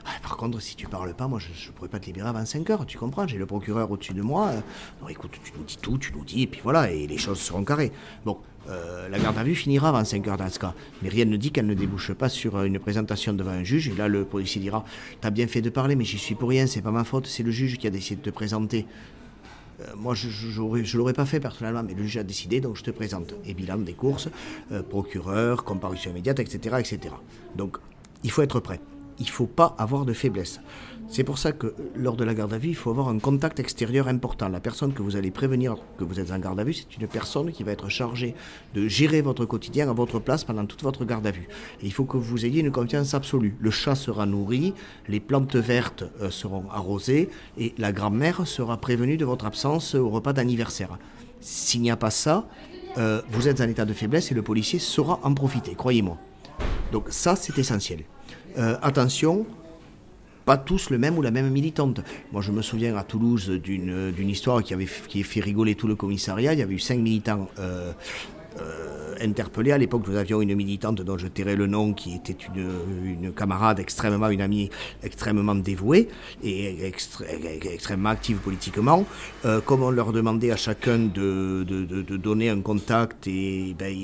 [0.05, 2.43] Ah, par contre, si tu parles pas, moi je ne pourrais pas te libérer avant
[2.43, 3.29] 5h, tu comprends?
[3.29, 4.51] J'ai le procureur au-dessus de moi.
[5.01, 7.39] Non, écoute, tu nous dis tout, tu nous dis, et puis voilà, et les choses
[7.39, 7.93] seront carrées.
[8.25, 10.75] Bon, euh, la garde à vue finira avant 5 heures dans ce cas.
[11.03, 13.89] Mais rien ne dit qu'elle ne débouche pas sur une présentation devant un juge.
[13.89, 14.85] Et là, le policier dira
[15.21, 17.43] T'as bien fait de parler, mais j'y suis pour rien, c'est pas ma faute, c'est
[17.43, 18.87] le juge qui a décidé de te présenter.
[19.81, 22.83] Euh, moi, je ne l'aurais pas fait personnellement, mais le juge a décidé, donc je
[22.83, 23.35] te présente.
[23.45, 24.29] Et bilan des courses,
[24.73, 27.15] euh, procureur, comparution immédiate, etc., etc.
[27.55, 27.77] Donc,
[28.25, 28.81] il faut être prêt.
[29.19, 30.61] Il ne faut pas avoir de faiblesse.
[31.09, 33.61] C'est pour ça que lors de la garde à vue, il faut avoir un contact
[33.61, 34.49] extérieur important.
[34.49, 37.07] La personne que vous allez prévenir que vous êtes en garde à vue, c'est une
[37.07, 38.35] personne qui va être chargée
[38.75, 41.49] de gérer votre quotidien à votre place pendant toute votre garde à vue.
[41.83, 43.57] Il faut que vous ayez une confiance absolue.
[43.61, 44.75] Le chat sera nourri,
[45.09, 50.11] les plantes vertes euh, seront arrosées et la grand-mère sera prévenue de votre absence au
[50.11, 50.99] repas d'anniversaire.
[51.41, 52.49] S'il n'y a pas ça,
[52.99, 56.19] euh, vous êtes en état de faiblesse et le policier saura en profiter, croyez-moi.
[56.93, 58.05] Donc ça, c'est essentiel.
[58.59, 59.47] Euh, attention,
[60.47, 62.01] pas tous le même ou la même militante.
[62.33, 66.55] Moi, je me souviens à Toulouse d'une histoire qui avait fait rigoler tout le commissariat.
[66.55, 67.93] Il y avait eu cinq militants euh,
[68.61, 69.73] euh, interpellé.
[69.73, 73.81] À l'époque, nous avions une militante dont je tairai le nom, qui était une, camarade
[73.81, 74.71] extrêmement, une amie
[75.03, 76.09] extrêmement dévouée
[76.43, 76.93] et
[77.65, 79.05] extrêmement active politiquement.
[79.45, 81.65] Euh, comme on leur demandait à chacun de,
[82.17, 83.95] donner un contact et ben,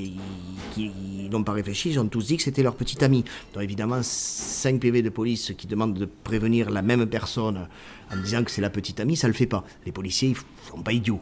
[0.77, 3.25] ils, n'ont pas réfléchi, ils ont tous dit que c'était leur petite amie.
[3.55, 7.69] Donc évidemment, 5 PV de police qui demandent de prévenir la même personne
[8.13, 9.65] en disant que c'est la petite amie, ça le fait pas.
[9.87, 11.21] Les policiers, ils sont pas idiots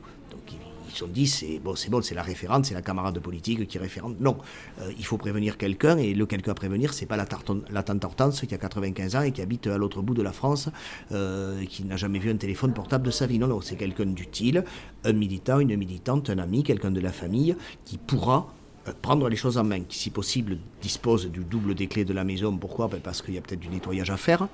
[1.09, 3.81] dit c'est bon, c'est bon, c'est la référente, c'est la camarade de politique qui est
[3.81, 4.21] référente.
[4.21, 4.37] Non,
[4.81, 7.27] euh, il faut prévenir quelqu'un et le quelqu'un à prévenir, c'est pas la,
[7.71, 10.33] la tante Hortense qui a 95 ans et qui habite à l'autre bout de la
[10.33, 10.69] France,
[11.13, 13.39] euh, qui n'a jamais vu un téléphone portable de sa vie.
[13.39, 14.65] Non, non, c'est quelqu'un d'utile,
[15.05, 18.53] un militant, une militante, un ami, quelqu'un de la famille qui pourra
[18.89, 22.13] euh, prendre les choses en main, qui si possible dispose du double des clés de
[22.13, 22.57] la maison.
[22.57, 22.89] Pourquoi?
[22.89, 24.49] Ben, Parce qu'il y a peut-être du nettoyage à faire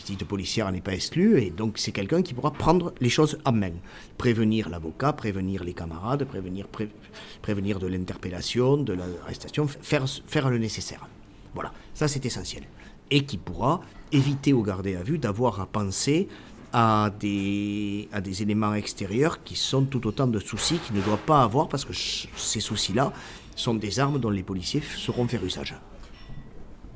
[0.00, 3.52] visite policière n'est pas exclue, et donc c'est quelqu'un qui pourra prendre les choses en
[3.52, 3.72] main.
[4.18, 6.66] Prévenir l'avocat, prévenir les camarades, prévenir,
[7.42, 11.06] prévenir de l'interpellation, de l'arrestation, faire, faire le nécessaire.
[11.54, 12.64] Voilà, ça c'est essentiel.
[13.10, 13.80] Et qui pourra
[14.12, 16.28] éviter au gardé à vue d'avoir à penser
[16.72, 21.16] à des, à des éléments extérieurs qui sont tout autant de soucis qu'il ne doit
[21.18, 23.12] pas avoir parce que ces soucis-là
[23.56, 25.74] sont des armes dont les policiers sauront faire usage.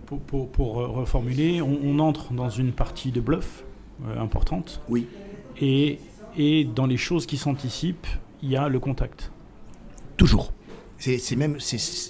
[0.04, 3.64] Pour, reformuler, on, entre dans une partie de bluff
[4.06, 4.80] euh, importante.
[4.88, 5.06] Oui.
[5.60, 5.98] Et,
[6.36, 8.06] et dans les choses qui s'anticipent,
[8.42, 9.30] il y a le contact.
[10.16, 10.52] Toujours.
[10.98, 11.58] C'est même,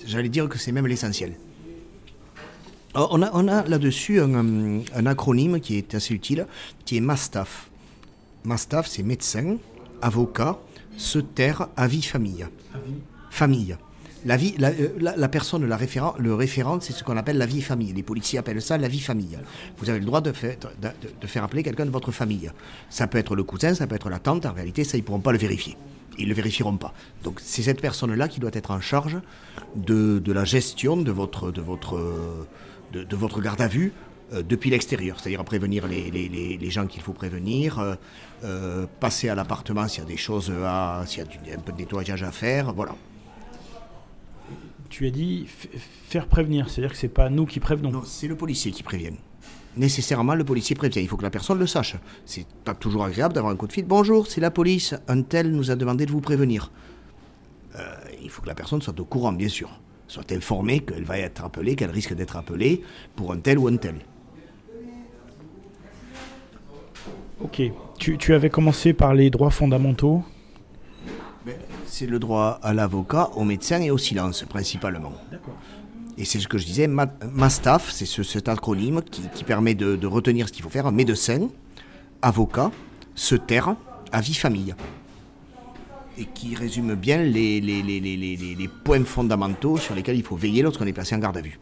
[0.07, 1.35] j'allais dire que c'est même l'essentiel.
[2.95, 6.47] On a, on a là-dessus un, un, acronyme qui est assez utile,
[6.85, 7.71] qui est MASTAF.
[8.45, 9.57] MASTAF, c'est médecin,
[10.01, 10.59] avocat,
[10.97, 12.47] se taire, avis, famille.
[12.73, 12.95] Avis.
[13.31, 13.77] Famille.
[14.27, 17.93] Euh, la, personne, la référent, le référent, c'est ce qu'on appelle la vie famille.
[17.93, 19.39] Les policiers appellent ça la vie famille.
[19.79, 22.51] Vous avez le droit de, faire, appeler quelqu'un de votre famille.
[22.91, 24.47] Ça peut être le cousin, ça peut être la tante.
[24.47, 25.77] En réalité, ça, ils ne pourront pas le vérifier
[26.17, 26.95] ils ne le vérifieront pas.
[27.25, 29.19] Donc c'est cette personne-là qui doit être en charge
[29.75, 31.99] de, la gestion de votre, de votre,
[32.93, 33.93] de, de votre garde à vue
[34.33, 37.97] euh, depuis l'extérieur, c'est-à-dire prévenir les, gens qu'il faut prévenir,
[38.45, 41.73] euh, passer à l'appartement s'il y a des choses à, s'il y a un peu
[41.73, 42.95] de nettoyage à faire, voilà.
[44.95, 45.47] Tu as dit
[46.09, 47.91] faire prévenir, c'est-à-dire que c'est pas nous qui prévenons.
[47.91, 49.11] Non, c'est le policier qui prévient
[49.77, 51.01] nécessairement le policier prévient.
[51.01, 51.97] Il faut que la personne le sache.
[52.25, 53.85] C'est pas toujours agréable d'avoir un coup de fil.
[53.85, 54.95] Bonjour, c'est la police.
[55.09, 56.71] Un tel nous a demandé de vous prévenir.
[57.75, 57.81] Euh,
[58.23, 59.81] il faut que la personne soit au courant, bien sûr.
[60.07, 62.83] Soit informée qu'elle va être appelée, qu'elle risque d'être appelée
[63.17, 63.97] pour un tel ou un tel.
[67.41, 67.63] Ok.
[67.99, 70.23] Tu, tu avais commencé par les droits fondamentaux
[71.97, 75.13] C'est le droit à l'avocat, au médecin et au silence, principalement.
[75.31, 75.55] D'accord.
[76.19, 80.49] Et c'est ce que je disais, MASTAF, c'est ce, cet acronyme qui, permet de, retenir
[80.49, 80.91] ce qu'il faut faire.
[80.91, 81.51] Médecin,
[82.21, 82.73] avocat,
[83.15, 83.77] se taire,
[84.11, 84.75] avis famille.
[86.19, 90.63] Et qui résume bien les, les, les, les, points fondamentaux sur lesquels il faut veiller
[90.63, 91.61] lorsqu'on est placé en garde à vue.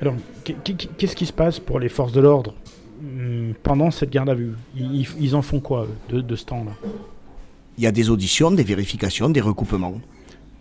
[0.00, 2.54] Alors, qu'est-ce qui se passe pour les forces de l'ordre
[3.02, 4.54] hum, pendant cette garde à vue?
[4.74, 6.72] Ils, en font quoi de, de ce temps-là?
[7.78, 10.00] Il y a des auditions, des vérifications, des recoupements.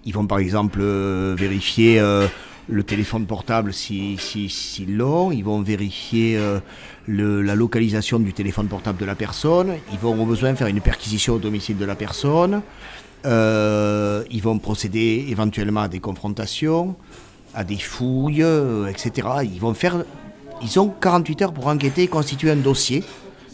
[0.05, 2.27] Ils vont par exemple euh, vérifier euh,
[2.69, 6.59] le téléphone portable s'ils si, si, l'ont, ils vont vérifier euh,
[7.07, 11.33] la localisation du téléphone portable de la personne, ils vont au besoin faire une perquisition
[11.33, 12.61] au domicile de la personne,
[13.25, 16.95] ils vont procéder éventuellement à des confrontations,
[17.55, 18.45] à des fouilles,
[18.89, 19.27] etc.
[19.43, 20.03] Ils vont faire,
[20.61, 23.03] ils ont 48 heures pour enquêter et constituer un dossier,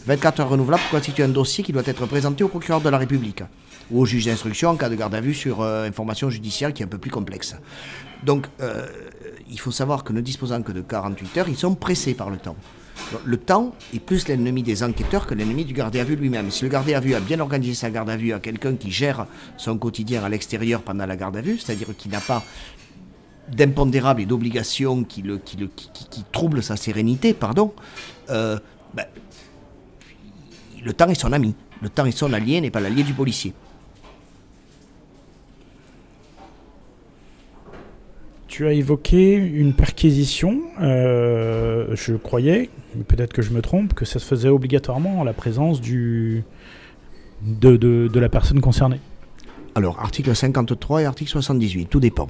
[0.06, 3.42] 24 heures renouvelables pour un dossier qui doit être présenté au procureur de la République
[3.90, 6.82] ou au juge d'instruction en cas de garde à vue sur euh, information judiciaire qui
[6.82, 7.56] est un peu plus complexe.
[8.22, 8.86] Donc, euh,
[9.50, 12.36] il faut savoir que ne disposant que de 48 heures, ils sont pressés par le
[12.36, 12.56] temps.
[13.24, 16.50] Le temps est plus l'ennemi des enquêteurs que l'ennemi du gardé à vue lui-même.
[16.50, 18.90] Si le gardé à vue a bien organisé sa garde à vue à quelqu'un qui
[18.90, 22.42] gère son quotidien à l'extérieur pendant la garde à vue, c'est-à-dire qui n'a pas
[23.48, 27.74] d'impondérable et d'obligation qui, le, qui, le, qui, trouble sa sérénité, pardon,
[28.30, 28.58] euh,
[28.94, 29.04] ben,
[30.84, 31.54] le temps est son ami.
[31.82, 33.52] Le temps est son allié, n'est pas l'allié du policier.
[38.46, 40.60] Tu as évoqué une perquisition.
[40.80, 42.70] Euh, je croyais,
[43.08, 46.44] peut-être que je me trompe, que ça se faisait obligatoirement en la présence du,
[47.42, 49.00] de, de, la personne concernée.
[49.74, 52.28] Alors, article 53 et article 78, tout dépend.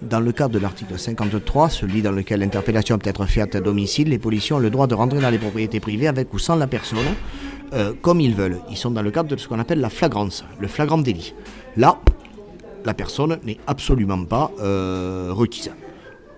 [0.00, 4.10] Dans le cadre de l'article 53, celui dans lequel l'interpellation peut être faite à domicile,
[4.10, 6.68] les policiers ont le droit de rentrer dans les propriétés privées avec ou sans la
[6.68, 6.98] personne,
[7.72, 8.60] euh, comme ils veulent.
[8.70, 11.34] Ils sont dans le cadre de ce qu'on appelle la flagrance, le flagrant délit.
[11.76, 11.98] Là,
[12.84, 15.72] la personne n'est absolument pas euh, requise.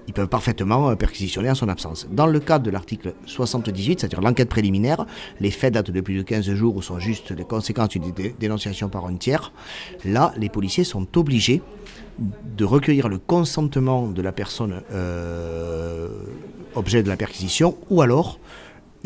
[0.08, 2.06] Ils peuvent parfaitement euh, perquisitionner en son absence.
[2.10, 5.04] Dans le cadre de l'article 78, c'est-à-dire l'enquête préliminaire,
[5.40, 8.88] les faits datent de plus de 15 jours ou sont juste les conséquences d'une dénonciation
[8.88, 9.52] par un tiers.
[10.04, 11.60] Là, les policiers sont obligés
[12.18, 14.80] de recueillir le consentement de la personne
[16.74, 18.38] objet de la perquisition ou alors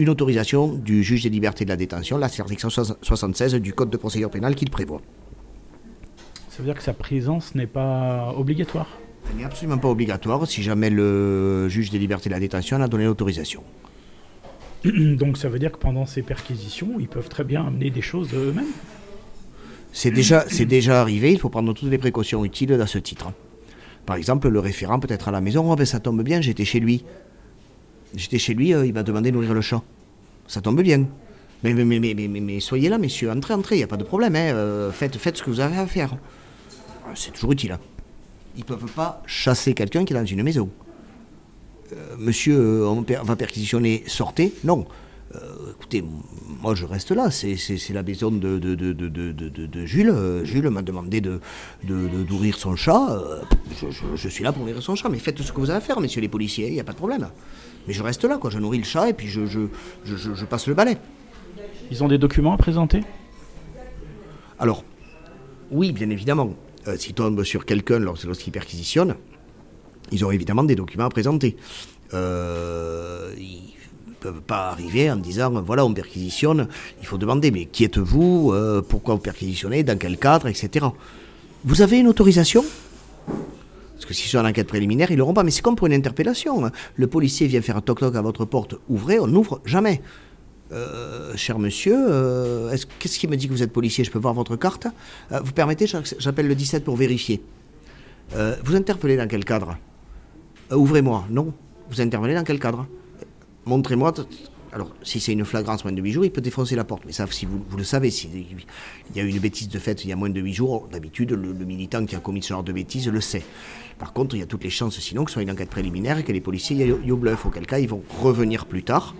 [0.00, 2.56] une autorisation du juge des libertés de la détention, l'article
[3.02, 5.02] 76 du Code de procédure pénale qui le prévoit.
[6.48, 8.88] Ça veut dire que sa présence n'est pas obligatoire?
[9.30, 12.88] Elle n'est absolument pas obligatoire si jamais le juge des libertés de la détention a
[12.88, 13.62] donné l'autorisation.
[14.84, 18.32] Donc ça veut dire que pendant ces perquisitions, ils peuvent très bien amener des choses
[18.32, 18.64] eux-mêmes?
[19.92, 23.32] C'est déjà, déjà arrivé, il faut prendre toutes les précautions utiles à ce titre.
[24.06, 26.64] Par exemple, le référent peut être à la maison, oh ben ça tombe bien, j'étais
[26.64, 27.04] chez lui.
[28.14, 29.82] J'étais chez lui, euh, il m'a demandé d'ouvrir le chat.
[30.46, 31.06] Ça tombe bien.
[31.62, 34.04] Mais, mais, mais, mais, mais, soyez là, messieurs, entrez, entrez, il n'y a pas de
[34.04, 34.34] problème.
[34.34, 36.16] Hein, euh, faites, faites ce que vous avez à faire.
[37.06, 37.72] Ah, c'est toujours utile.
[37.72, 37.80] Hein.
[38.56, 40.70] Ils ne peuvent pas chasser quelqu'un qui est dans une maison.
[41.92, 44.54] Euh, monsieur, on va perquisitionner, sortez.
[44.64, 44.86] Non.
[45.78, 46.02] Écoutez,
[46.60, 47.56] moi je reste là, c'est
[47.90, 50.12] la maison de, de, de, de Jules.
[50.42, 51.22] Jules m'a demandé
[51.84, 53.16] d'ouvrir son chat.
[53.80, 55.80] Je, je, suis là pour ouvrir son chat, mais faites ce que vous avez à
[55.80, 57.28] faire, messieurs les policiers, il n'y a pas de problème.
[57.88, 58.50] Mais je reste là, quoi.
[58.50, 60.96] je nourris le chat et puis je, je passe le balai.
[61.90, 63.02] Ils ont des documents à présenter?
[64.58, 64.84] Alors,
[65.70, 66.54] oui, bien évidemment.
[66.86, 69.16] Euh, S'ils tombent sur quelqu'un lorsqu'ils perquisitionnent,
[70.12, 71.56] ils ont évidemment des documents à présenter.
[72.14, 73.72] Euh, ils
[74.08, 76.68] ne peuvent pas arriver en disant voilà, on perquisitionne.
[77.00, 78.52] Il faut demander mais qui êtes-vous?
[78.52, 79.82] Euh, Pourquoi vous perquisitionnez?
[79.82, 80.46] Dans quel cadre?
[80.48, 80.84] Etc.
[81.64, 82.64] Vous avez une autorisation?
[84.00, 85.42] Parce que si c'est une enquête préliminaire, ils l'auront pas.
[85.42, 86.64] Mais c'est comme pour une interpellation.
[86.64, 86.72] hein.
[86.96, 90.00] Le policier vient faire un toc-toc à votre porte, ouvrez, on n'ouvre jamais.
[90.72, 94.04] Euh, cher monsieur, euh, est-ce- qu'est-ce qui me dit que vous êtes policier?
[94.04, 94.86] Je peux voir votre carte?
[95.32, 95.86] Euh, Vous permettez,
[96.18, 97.42] j'appelle le 17 pour vérifier.
[98.64, 99.76] Vous interpellez dans quel cadre?
[100.72, 101.24] Ouvrez-moi.
[101.30, 101.52] Non.
[101.90, 102.86] Vous intervenez dans quel cadre?
[103.66, 104.14] Montrez-moi.
[104.72, 107.02] Alors, si c'est une flagrance moins de 8 jours, il peut défoncer la porte.
[107.04, 110.10] Mais ça, si vous, le savez, s'il il y a une bêtise de fait il
[110.10, 112.72] y a moins de 8 jours, d'habitude, le, militant qui a commis ce genre de
[112.72, 113.42] bêtise le sait.
[113.98, 116.18] Par contre, il y a toutes les chances, sinon, que ce soit une enquête préliminaire
[116.18, 117.46] et que les policiers y aillent au bluff.
[117.46, 119.14] Auquel cas, ils vont revenir plus tard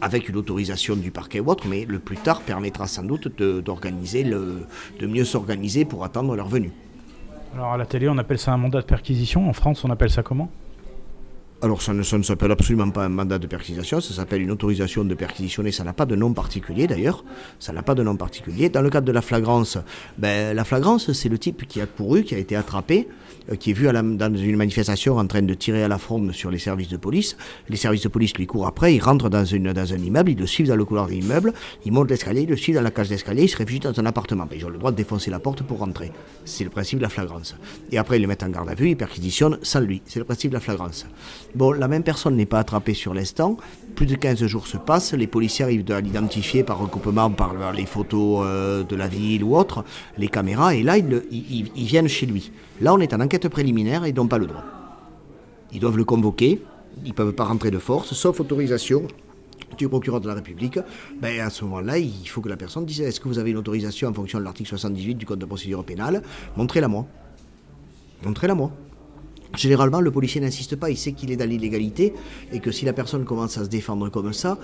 [0.00, 3.60] avec une autorisation du parquet ou autre, mais le plus tard permettra sans doute de,
[3.60, 4.66] d'organiser le,
[5.00, 6.72] de mieux s'organiser pour attendre leur venue.
[7.54, 9.48] Alors à la télé, on appelle ça un mandat de perquisition.
[9.48, 10.50] En France, on appelle ça comment?
[11.62, 15.04] Alors ça ne, ça s'appelle absolument pas un mandat de perquisition, ça s'appelle une autorisation
[15.04, 17.24] de perquisitionner, ça n'a pas de nom particulier d'ailleurs,
[17.58, 18.68] ça n'a pas de nom particulier.
[18.68, 19.78] Dans le cadre de la flagrance,
[20.18, 23.08] ben, la flagrance c'est le type qui a couru, qui a été attrapé,
[23.58, 26.58] qui est vu dans une manifestation en train de tirer à la fronde sur les
[26.58, 27.36] services de police.
[27.68, 30.68] Les services de police lui courent après, ils rentrent dans, un immeuble, ils le suivent
[30.68, 31.52] dans le couloir de l'immeuble,
[31.84, 34.06] ils montent l'escalier, ils le suivent dans la cage d'escalier, ils se réfugient dans un
[34.06, 34.46] appartement.
[34.46, 36.10] Ben, ils ont le droit de défoncer la porte pour rentrer.
[36.44, 37.54] C'est le principe de la flagrance.
[37.92, 40.00] Et après ils le mettent en garde à vue, ils perquisitionnent sans lui.
[40.06, 41.06] C'est le principe de la flagrance.
[41.54, 43.56] Bon, la même personne n'est pas attrapée sur l'instant.
[43.94, 45.12] Plus de 15 jours se passent.
[45.12, 49.56] Les policiers arrivent à l'identifier par recoupement, par les photos euh, de la ville ou
[49.56, 49.84] autre,
[50.18, 50.74] les caméras.
[50.74, 52.50] Et là, ils- ils viennent chez lui.
[52.80, 54.64] Là, on est en enquête préliminaire et n'ont pas le droit.
[55.72, 56.62] Ils doivent le convoquer.
[57.04, 59.06] Ils ne peuvent pas rentrer de force, sauf autorisation
[59.76, 60.78] du procureur de la République.
[61.20, 63.56] Ben, à ce moment-là, il faut que la personne dise est-ce que vous avez une
[63.56, 66.22] autorisation en fonction de l'article 78 du Code de procédure pénale?
[66.56, 67.06] Montrez-la moi.
[68.24, 68.70] Montrez-la moi.
[69.56, 72.12] Généralement, le policier n'insiste pas, il sait qu'il est dans l'illégalité
[72.52, 74.58] et que si la personne commence à se défendre comme ça,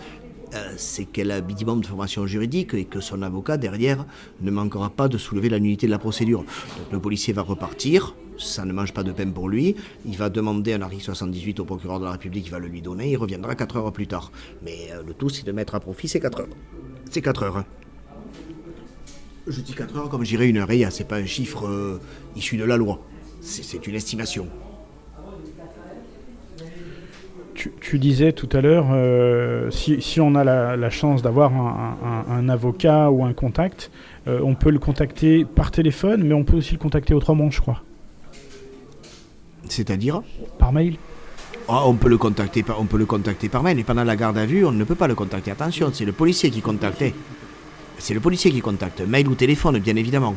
[0.55, 4.05] euh, c'est qu'elle a un minimum de formation juridique et que son avocat, derrière,
[4.41, 6.41] ne manquera pas de soulever la nullité de la procédure.
[6.41, 9.77] Donc le policier va repartir, ça ne mange pas de pain pour lui,
[10.07, 12.83] il va demander un article 78 au procureur de la République, il va le lui
[12.83, 14.33] donner, il reviendra 4 heures plus tard.
[14.63, 16.49] Mais euh, le tout, c'est de mettre à profit ces 4 heures.
[17.11, 17.57] C'est 4 heures.
[17.59, 17.65] hein.
[19.47, 22.01] Je dis 4 heures comme j'irais une heure et c'est pas un chiffre euh,
[22.37, 23.01] issu de la loi.
[23.41, 24.47] C'est une estimation.
[27.55, 32.49] Tu, disais tout à l'heure, euh, si, si on a la, la chance d'avoir un,
[32.49, 33.91] avocat ou un contact,
[34.27, 37.83] on peut le contacter par téléphone, mais on peut aussi le contacter autrement, je crois.
[39.71, 40.23] C'est-à-dire
[40.59, 40.97] Par mail
[41.69, 44.17] Ah, on, peut le contacter par, on peut le contacter par mail, et pendant la
[44.17, 45.51] garde à vue, on ne peut pas le contacter.
[45.51, 47.05] Attention, c'est le policier qui contacte.
[47.99, 50.35] C'est le policier qui contacte, mail ou téléphone, bien évidemment.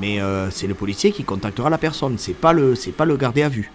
[0.00, 3.16] Mais euh, c'est le policier qui contactera la personne, c'est pas le, c'est pas le
[3.16, 3.70] gardé à vue.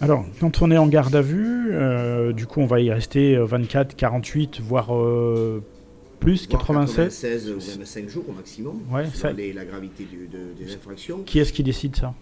[0.00, 3.34] Alors, quand on est en garde à vue, euh, du coup, on va y rester
[3.34, 5.60] euh, 24, 48, voire euh,
[6.18, 7.12] plus, 87.
[7.56, 8.80] ou 25 jours au maximum.
[8.90, 10.06] Ouais, ça- la gravité
[10.58, 11.22] des infractions.
[11.24, 12.14] Qui est-ce qui décide ça?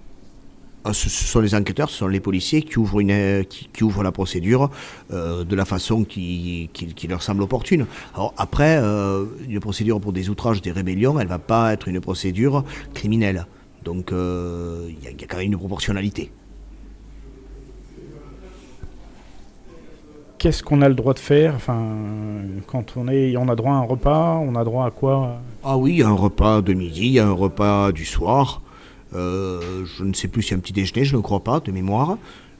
[0.88, 3.82] Ah, Ce, ce sont les enquêteurs, ce sont les policiers qui ouvrent, une, qui, qui
[3.82, 4.70] ouvrent la procédure
[5.10, 7.86] euh, de la façon qui, qui- qui leur semble opportune.
[8.14, 12.00] Alors après, euh, une procédure pour des outrages, des rébellions, elle va pas être une
[12.00, 13.46] procédure criminelle.
[13.84, 16.30] Donc euh, il y, a- il y a quand même une proportionnalité.
[20.46, 21.58] Qu'est-ce qu'on a le droit de faire
[22.68, 25.40] quand on a droit à un repas, on a droit à quoi?
[25.64, 28.62] Ah oui, un repas de midi, un repas du soir.
[29.12, 32.16] Euh, je ne sais plus a un petit déjeuner, je ne crois pas, de mémoire.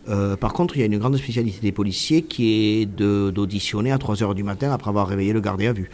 [0.09, 3.99] Euh, par contre, il y a une grande spécialité des policiers qui est d'auditionner à
[3.99, 5.89] 3h du matin après avoir réveillé le gardé à vue.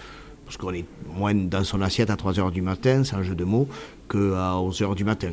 [0.47, 3.69] Parce qu'on est moins dans son assiette à 3h du matin, sans jeu de mots,
[4.09, 5.33] qu'à 11h du matin.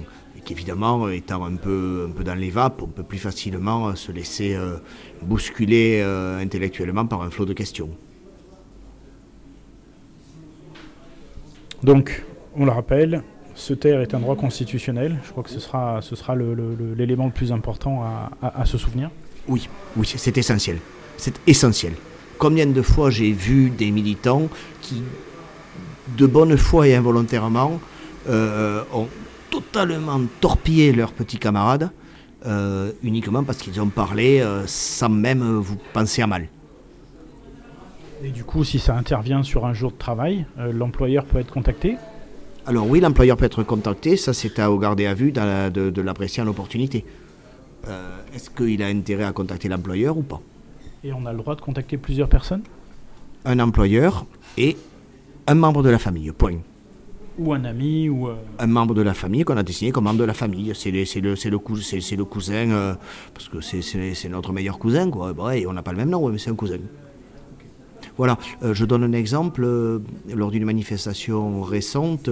[0.54, 4.56] Qu'évidemment, étant un peu, un peu dans les vapes, on peut plus facilement se laisser
[4.56, 4.78] euh,
[5.22, 7.92] bousculer euh, intellectuellement par un flot de questions.
[11.84, 13.22] Donc, on le rappelle,
[13.54, 15.20] se taire est un droit constitutionnel.
[15.24, 18.32] Je crois que ce sera, ce sera le- le- le- l'élément le, plus important à,
[18.42, 19.12] à- à se souvenir.
[19.48, 20.80] Oui, oui, c'est- c'est essentiel.
[21.18, 21.94] C'est essentiel.
[22.40, 24.50] Combien de fois j'ai vu des militants
[24.82, 25.04] qui,
[26.18, 27.80] de bonne foi et involontairement,
[28.28, 29.08] euh, ont
[29.62, 31.90] totalement torpillé leurs petits camarades
[32.46, 36.48] euh, uniquement parce qu'ils ont parlé euh, sans même euh, vous penser à mal.
[38.24, 41.52] Et du coup, si ça intervient sur un jour de travail, euh, l'employeur peut être
[41.52, 41.98] contacté?
[42.66, 46.02] Alors oui, l'employeur peut être contacté, ça c'est à garder à vue la- de, de
[46.02, 47.06] l'apprécier en opportunité.
[48.36, 50.42] Est-ce qu'il a intérêt à contacter l'employeur ou pas?
[51.04, 52.62] Et on a le droit de contacter plusieurs personnes?
[53.46, 54.26] Un employeur
[54.58, 54.78] et
[55.48, 56.58] un membre de la famille, point.
[57.40, 58.28] Ou un ami ou...
[58.60, 60.74] Un membre de la famille qu'on a désigné comme membre de la famille.
[60.76, 61.58] C'est le,
[62.24, 62.98] cousin,
[63.34, 65.34] parce que c'est notre meilleur cousin, quoi.
[65.38, 66.78] on n'a pas le même nom, mais c'est un cousin.
[68.20, 69.64] Voilà, euh, je donne un exemple.
[69.64, 72.30] Euh, lors d'une manifestation récente,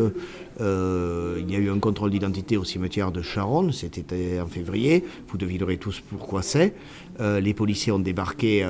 [0.60, 5.06] euh, il y a eu un contrôle d'identité au cimetière de Charonne, c'était en février,
[5.30, 6.74] vous devinerez tous pourquoi c'est.
[7.20, 8.68] les policiers ont débarqué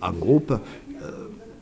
[0.00, 0.54] en groupe.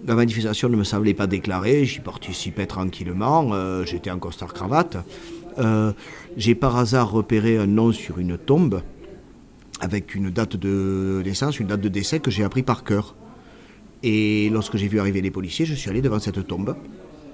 [0.04, 4.98] La manifestation ne me semblait pas déclarée, j'y participais tranquillement, j'étais en costard-cravate.
[6.36, 8.82] J'ai par hasard repéré un nom sur une tombe
[9.80, 13.14] avec une date de naissance, une date de décès que j'ai appris par cœur.
[14.02, 16.76] Et lorsque j'ai vu arriver les policiers, je suis allé devant cette tombe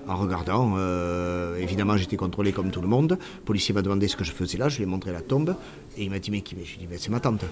[0.08, 0.74] en regardant.
[0.76, 3.18] Euh, évidemment, j'étais contrôlé comme tout le monde.
[3.20, 5.56] Le policier m'a demandé ce que je faisais là, je lui ai montré la tombe.
[5.96, 7.44] Et il m'a dit Mais qui Je lui ai dit C'est ma tante.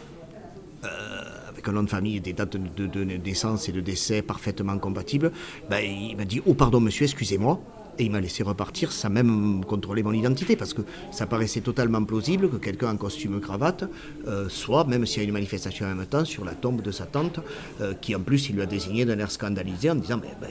[0.85, 1.20] Euh,
[1.69, 5.33] un nom de famille, des dates de, naissance et de décès parfaitement compatibles.
[5.69, 7.61] Ben, il m'a dit Oh, pardon, monsieur, excusez-moi.
[7.99, 12.03] Et il m'a laissé repartir sans même contrôler mon identité, parce que ça paraissait totalement
[12.03, 13.85] plausible que quelqu'un en costume cravate
[14.27, 16.93] euh, soit, même s'il y a une manifestation en même temps, sur la tombe de
[16.93, 17.41] sa tante,
[17.81, 20.49] euh, qui en plus il lui a désigné d'un air scandalisé en disant ben, ben,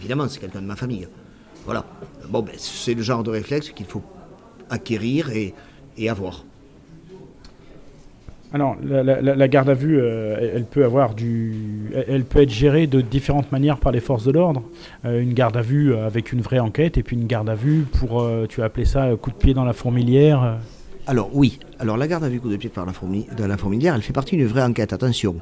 [0.00, 1.06] évidemment c'est quelqu'un de ma famille.
[1.66, 1.84] Voilà.
[2.30, 4.02] Bon, c'est le genre de réflexe qu'il faut
[4.70, 6.44] acquérir et avoir.
[8.56, 13.02] Alors, la, garde à vue, euh, elle peut avoir du, elle peut être gérée de
[13.02, 14.62] différentes manières par les forces de l'ordre.
[15.04, 17.84] Euh, une garde à vue avec une vraie enquête, et puis une garde à vue
[17.98, 20.56] pour, euh, tu as appelé ça coup de pied dans la fourmilière.
[21.08, 22.92] Alors oui, alors la garde à vue coup de pied par la
[23.38, 25.36] dans la fourmilière, elle fait partie d'une vraie enquête, attention.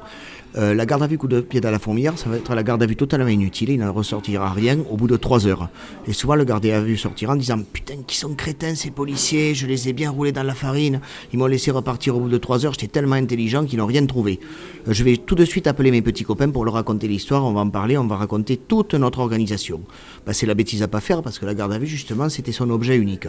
[0.57, 2.61] Euh, la garde à vue coup de pied dans la fourmilière, ça va être la
[2.61, 5.69] garde à vue totalement inutile, il n'en ressortira rien au bout de trois heures.
[6.07, 9.55] Et souvent le garde à vue sortira en disant Putain, qui sont crétins ces policiers,
[9.55, 11.01] je les ai bien roulés dans la farine,
[11.33, 14.05] ils m'ont laissé repartir au bout de trois heures, j'étais tellement intelligent qu'ils n'ont rien
[14.05, 14.39] trouvé.
[14.87, 17.53] Euh, je vais tout de suite appeler mes petits copains pour leur raconter l'histoire, on
[17.53, 19.81] va en parler, on va raconter toute notre organisation.
[20.27, 22.51] Bah, c'est la bêtise à pas faire parce que la garde à vue, justement, c'était
[22.51, 23.27] son objet unique.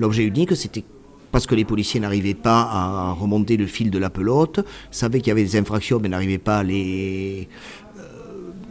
[0.00, 0.82] L'objet unique, c'était
[1.32, 5.28] parce que les policiers n'arrivaient pas à remonter le fil de la pelote, savaient qu'il
[5.28, 7.48] y avait des infractions mais n'arrivaient pas à les
[7.98, 8.02] euh,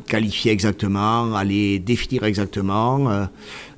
[0.07, 3.25] qualifier exactement, à les définir exactement, euh,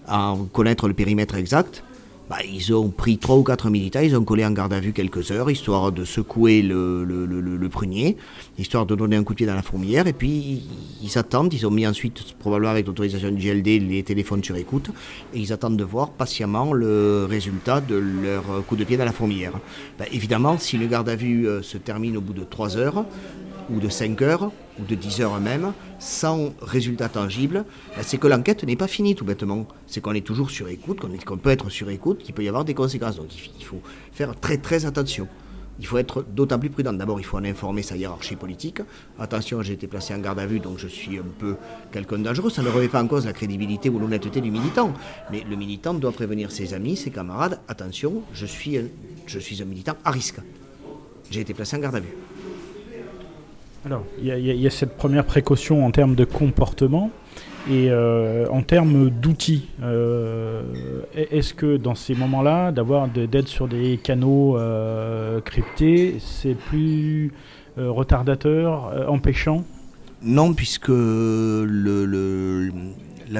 [0.07, 1.83] à connaître le périmètre exact.
[2.29, 4.91] Bah, ils ont pris trois ou quatre militaires, ils ont collé en garde à vue
[4.91, 8.17] quelques heures, histoire de secouer le, prunier,
[8.57, 10.61] histoire de donner un coup de pied dans la fourmilière, et puis
[11.01, 14.89] ils attendent, ils ont mis ensuite, probablement avec l'autorisation du GLD, les téléphones sur écoute,
[15.33, 19.13] et ils attendent de voir patiemment le résultat de leur coup de pied dans la
[19.13, 19.53] fourmilière.
[19.97, 23.05] Bah, évidemment, si le garde à vue euh, se termine au bout de trois heures,
[23.69, 27.65] ou de 5 heures, ou de 10 heures même, sans résultat tangible,
[27.95, 29.67] ben, c'est que l'enquête n'est pas finie tout bêtement.
[29.87, 32.65] C'est qu'on est toujours sur écoute, qu'on peut être sur écoute, qu'il peut y avoir
[32.65, 33.17] des conséquences.
[33.17, 33.27] Donc
[33.59, 35.27] il faut faire très très attention.
[35.79, 36.93] Il faut être d'autant plus prudent.
[36.93, 38.81] D'abord, il faut en informer sa hiérarchie politique.
[39.19, 41.55] Attention, j'ai été placé en garde à vue, donc je suis un peu
[41.91, 42.49] quelqu'un de dangereux.
[42.49, 44.91] Ça ne remet pas en cause la crédibilité ou l'honnêteté du militant.
[45.31, 47.59] Mais le militant doit prévenir ses amis, ses camarades.
[47.67, 48.79] Attention, je suis
[49.27, 50.39] je suis un militant à risque.
[51.29, 52.15] J'ai été placé en garde à vue.
[53.87, 57.09] Alors, il y, a cette première précaution en termes de comportement.
[57.71, 60.61] Et euh, en termes d'outils, euh,
[61.15, 67.31] est-ce que dans ces moments-là, d'avoir d'être sur des canaux euh, cryptés, c'est plus
[67.77, 69.63] retardateur, empêchant?
[70.21, 71.61] Non, puisque la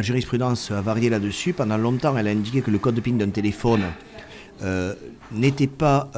[0.02, 1.52] jurisprudence a varié là-dessus.
[1.52, 3.82] Pendant longtemps, elle a indiqué que le code de PIN d'un téléphone
[5.34, 6.10] n'était pas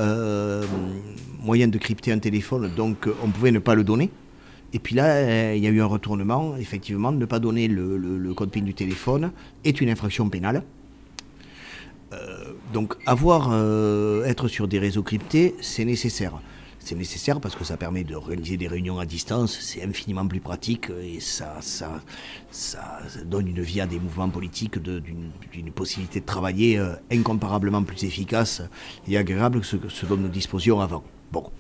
[1.40, 4.12] moyen de crypter un téléphone, donc on pouvait ne pas le donner.
[4.74, 6.56] Et puis là, euh, il y a eu un retournement.
[6.58, 9.32] Effectivement, ne pas donner le, code PIN du téléphone
[9.64, 10.64] est une infraction pénale.
[12.14, 16.34] Euh, donc avoir, euh, être sur des réseaux cryptés, c'est nécessaire.
[16.80, 20.40] C'est nécessaire parce que ça permet de réaliser des réunions à distance, c'est infiniment plus
[20.40, 21.60] pratique et ça,
[23.26, 26.82] donne une vie à des mouvements politiques d'une possibilité de travailler
[27.12, 28.62] incomparablement plus efficace
[29.10, 31.04] et agréable que ce dont nous disposions avant.
[31.32, 31.52] Bon.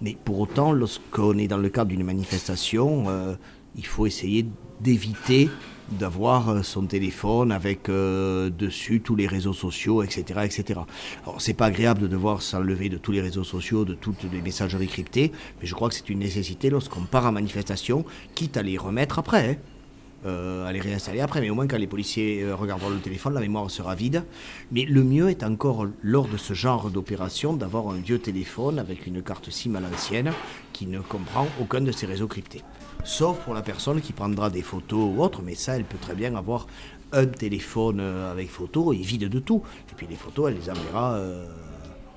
[0.00, 3.34] Mais pour autant, lorsqu'on est dans le cadre d'une manifestation, euh,
[3.76, 4.46] il faut essayer
[4.80, 5.50] d'éviter
[5.90, 10.40] d'avoir euh, son téléphone avec euh, dessus tous les réseaux sociaux, etc.
[10.44, 10.80] etc.
[11.24, 14.40] Alors c'est pas agréable de devoir s'enlever de tous les réseaux sociaux, de toutes les
[14.40, 18.04] messageries cryptées, mais je crois que c'est une nécessité lorsqu'on part en manifestation,
[18.34, 19.50] quitte à les remettre après.
[19.50, 19.77] Hein.
[20.26, 23.34] Euh, à les réinstaller après, mais au moins quand les policiers euh, regarderont le téléphone,
[23.34, 24.24] la mémoire sera vide.
[24.72, 29.06] Mais le mieux est encore, lors de ce genre d'opération, d'avoir un vieux téléphone avec
[29.06, 30.32] une carte SIM à l'ancienne
[30.72, 32.64] qui ne comprend aucun de ces réseaux cryptés.
[33.04, 36.16] Sauf pour la personne qui prendra des photos ou autre, mais ça, elle peut très
[36.16, 36.66] bien avoir
[37.12, 39.62] un téléphone euh, avec photo et vide de tout.
[39.92, 41.16] Et puis les photos, elle les enverra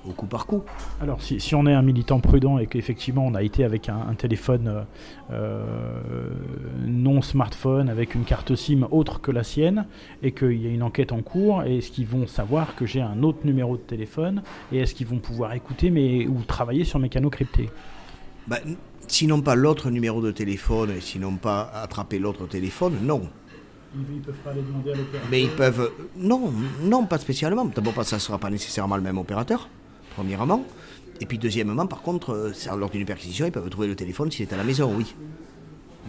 [0.06, 0.62] au coup par coup.
[1.00, 4.68] Alors, si, on est un militant prudent et qu'effectivement on a été avec un, téléphone
[4.68, 4.82] euh,
[5.32, 6.30] euh,
[6.86, 9.86] non smartphone, avec une carte SIM autre que la sienne,
[10.22, 13.22] et qu'il y a une enquête en cours, est-ce qu'ils vont savoir que j'ai un
[13.22, 14.42] autre numéro de téléphone
[14.72, 17.70] Et est-ce qu'ils vont pouvoir écouter mais, ou travailler sur mes canaux cryptés?
[18.46, 18.58] Ben,
[19.08, 23.22] Sinon pas l'autre numéro de téléphone et sinon pas attraper l'autre téléphone, non.
[23.94, 25.90] Ils ne peuvent pas les demander à l'opérateur Mais ils peuvent.
[26.16, 26.50] Non,
[26.82, 27.66] non, pas spécialement.
[27.66, 29.68] D'abord, parce que ça ne sera pas nécessairement le même opérateur
[30.14, 30.64] premièrement.
[31.20, 34.46] Et puis deuxièmement, par contre, euh, lors d'une perquisition, ils peuvent trouver le téléphone s'il
[34.46, 35.14] est à la maison, oui.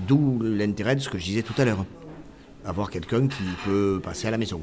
[0.08, 1.86] D'où l'intérêt de ce que je disais tout à l'heure.
[2.66, 4.62] Avoir quelqu'un qui peut passer à la maison.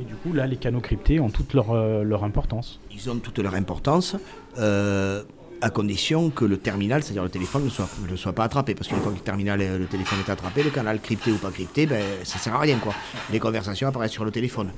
[0.00, 2.78] Et du coup, là, les canaux cryptés ont toute leur, euh, leur importance.
[2.92, 4.14] Ils ont toute leur importance,
[4.58, 5.24] euh,
[5.60, 8.76] à condition que le terminal, c'est-à-dire le téléphone, ne soit, ne soit pas attrapé.
[8.76, 11.50] Parce qu'une fois que le terminal, le téléphone est attrapé, le canal crypté ou pas
[11.50, 12.78] crypté, ben, ça sert à rien.
[12.78, 12.94] Quoi.
[13.32, 14.70] Les conversations apparaissent sur le téléphone.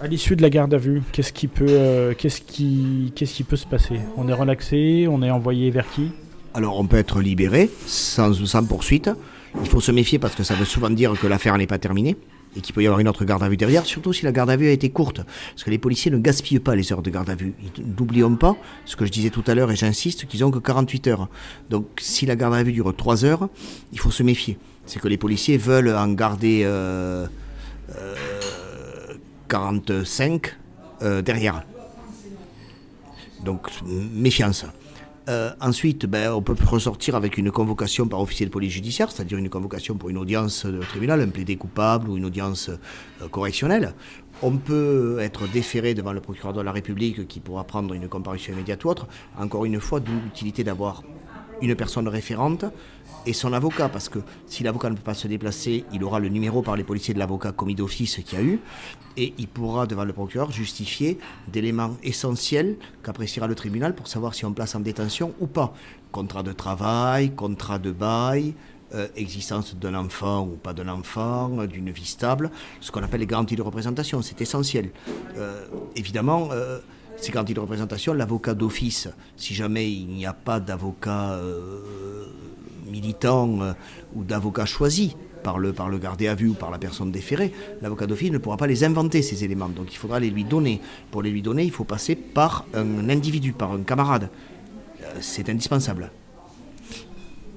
[0.00, 3.44] À l'issue de la garde à vue, qu'est-ce qui peut, euh, qu'est-ce qui, qu'est-ce qui
[3.44, 4.00] peut se passer?
[4.16, 6.10] On est relaxé, on est envoyé vers qui?
[6.54, 8.32] Alors on peut être libéré sans,
[8.66, 9.10] poursuite.
[9.60, 12.16] Il faut se méfier parce que ça veut souvent dire que l'affaire n'est pas terminée
[12.56, 14.50] et qu'il peut y avoir une autre garde à vue derrière, surtout si la garde
[14.50, 15.20] à vue a été courte.
[15.50, 17.54] Parce que les policiers ne gaspillent pas les heures de garde à vue.
[17.98, 21.06] N'oublions pas ce que je disais tout à l'heure et j'insiste qu'ils ont que 48
[21.08, 21.28] heures.
[21.70, 23.48] Donc si la garde à vue dure 3 heures,
[23.92, 24.58] il faut se méfier.
[24.86, 27.26] C'est que les policiers veulent en garder euh,
[29.48, 30.56] 45
[31.02, 31.64] euh, derrière.
[33.44, 34.66] Donc méfiance.
[35.28, 39.36] Euh, ensuite, ben, on peut ressortir avec une convocation par officier de police judiciaire, c'est-à-dire
[39.36, 43.92] une convocation pour une audience de tribunal, un plaidé coupable ou une audience euh, correctionnelle.
[44.40, 48.54] On peut être déféré devant le procureur de la République qui pourra prendre une comparution
[48.54, 49.06] immédiate ou autre.
[49.38, 51.02] Encore une fois, d'où l'utilité d'avoir
[51.62, 52.64] une personne référente
[53.26, 56.28] et son avocat, parce que si l'avocat ne peut pas se déplacer, il aura le
[56.28, 58.60] numéro par les policiers de l'avocat commis d'office qu'il y a eu,
[59.16, 64.44] et il pourra, devant le procureur, justifier d'éléments essentiels qu'appréciera le tribunal pour savoir si
[64.44, 65.74] on place en détention ou pas.
[66.12, 68.54] Contrat de travail, contrat de bail,
[68.94, 72.50] euh, existence d'un enfant ou pas d'un enfant, d'une vie stable,
[72.80, 74.90] ce qu'on appelle les garanties de représentation, c'est essentiel.
[75.36, 76.48] Euh, évidemment,
[77.18, 81.38] euh, ces garanties de représentation, l'avocat d'office, si jamais il n'y a pas d'avocat
[82.88, 83.72] militant euh,
[84.14, 87.52] ou d'avocat choisi par le, par le gardé à vue ou par la personne déférée,
[87.80, 89.68] l'avocat d'office ne pourra pas les inventer, ces éléments.
[89.68, 90.80] Donc il faudra les lui donner.
[91.10, 94.30] Pour les lui donner, il faut passer par un individu, par un camarade.
[95.02, 96.10] Euh, c'est indispensable.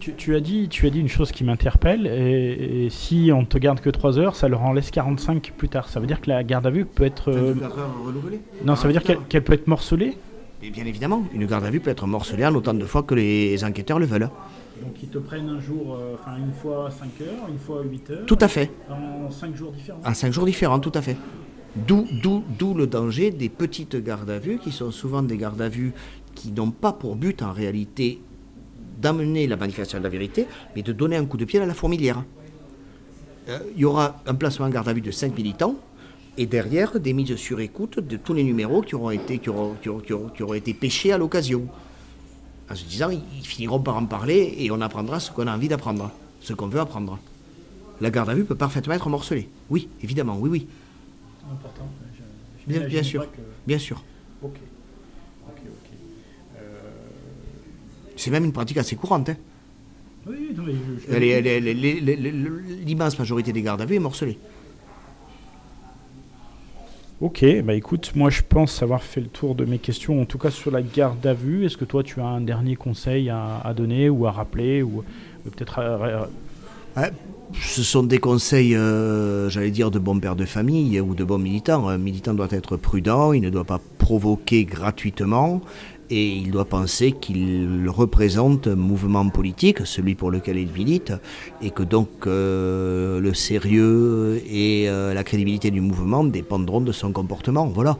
[0.02, 3.80] Tu, as dit, tu as dit une chose qui m'interpelle, et, si on te garde
[3.80, 5.90] que 3 heures, ça leur en laisse 45 plus tard.
[5.90, 7.32] Ça veut dire que la garde à vue peut être...
[7.32, 7.54] Euh,
[8.66, 10.18] non, ça veut dire qu'elle peut être morcelée
[10.64, 13.16] et Bien évidemment, une garde à vue peut être morcelée en autant de fois que
[13.16, 14.30] les enquêteurs le veulent.
[14.82, 18.10] Donc ils te prennent un jour, euh, enfin une fois 5 heures, une fois 8
[18.12, 18.26] heures.
[18.28, 18.72] Tout à fait.
[18.90, 20.00] En 5 jours différents.
[20.06, 21.18] En 5 jours différents, tout à fait.
[21.76, 25.70] D'où, d'où, le danger des petites gardes à vue, qui sont souvent des gardes à
[25.70, 25.94] vue
[26.36, 28.22] qui n'ont pas pour but en réalité
[29.02, 31.74] d'amener la manifestation de la vérité, mais de donner un coup de pied à la
[31.74, 32.24] fourmilière.
[33.50, 35.76] Euh, il y aura un placement en garde à vue de 5 militants,
[36.38, 39.76] et derrière des mises sur écoute de tous les numéros qui auront été, qui auront,
[39.82, 39.90] qui
[40.36, 41.68] qui auront été pêchés à l'occasion
[42.72, 45.68] en se disant ils finiront par en parler et on apprendra ce qu'on a envie
[45.68, 47.20] d'apprendre, ce qu'on veut apprendre.
[48.00, 49.50] La garde à vue peut parfaitement être morcelée.
[49.70, 50.68] Oui, évidemment, oui, oui.
[51.52, 51.88] Important.
[52.66, 53.28] bien, sûr.
[53.68, 54.02] Bien sûr.
[54.44, 54.50] Euh,
[58.16, 59.30] C'est même une pratique assez courante.
[59.30, 59.36] Hein.
[60.28, 60.56] Oui,
[62.86, 64.38] L'immense majorité des gardes à vue est morcelée.
[67.22, 70.40] Ok, bah écoute, moi je pense avoir fait le tour de mes questions, en tout
[70.40, 71.66] cas sur la garde à vue.
[71.66, 75.04] Est-ce que toi tu as un dernier conseil à, donner ou à rappeler ou
[75.44, 76.28] peut-être
[77.54, 81.38] Ce sont des conseils, euh, j'allais dire, de bon père de famille ou de bon
[81.38, 81.88] militant.
[81.88, 85.62] Un militant doit être prudent, il ne doit pas provoquer gratuitement
[86.12, 91.14] et il doit penser qu'il représente un mouvement politique, celui pour lequel il milite,
[91.62, 97.14] et que donc euh, le sérieux et euh, la crédibilité du mouvement dépendront de son
[97.14, 97.66] comportement.
[97.68, 97.98] Voilà.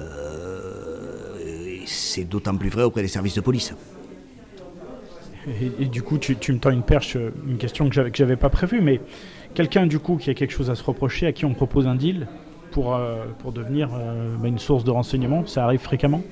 [0.00, 3.74] Euh, c'est d'autant plus vrai auprès des services de police.
[5.80, 7.16] Et, du coup, tu, me tends une perche,
[7.48, 9.00] une question que que j'avais pas prévue, mais
[9.54, 11.94] quelqu'un du coup qui a quelque chose à se reprocher, à qui on propose un
[11.94, 12.28] deal
[12.70, 12.98] pour,
[13.38, 16.22] pour devenir bah, une source de renseignement, ça arrive fréquemment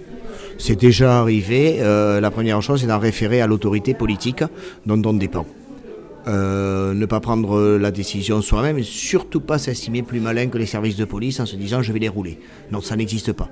[0.58, 1.78] c'est déjà arrivé.
[1.80, 4.44] Euh, la première chose, c'est d'en référer à l'autorité politique
[4.84, 5.46] dont on dépend.
[6.26, 10.66] Euh, ne pas prendre la décision soi-même et surtout pas s'estimer plus malin que les
[10.66, 12.40] services de police en se disant je vais les rouler.
[12.72, 13.48] Non, ça n'existe pas.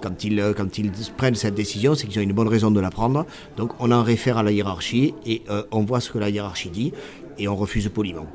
[0.00, 2.80] Quand ils, euh, quand ils prennent cette décision, c'est qu'ils ont une bonne raison de
[2.80, 3.26] la prendre.
[3.56, 6.92] Donc on en réfère à la hiérarchie et on voit ce que la hiérarchie dit
[7.38, 8.26] et on refuse poliment.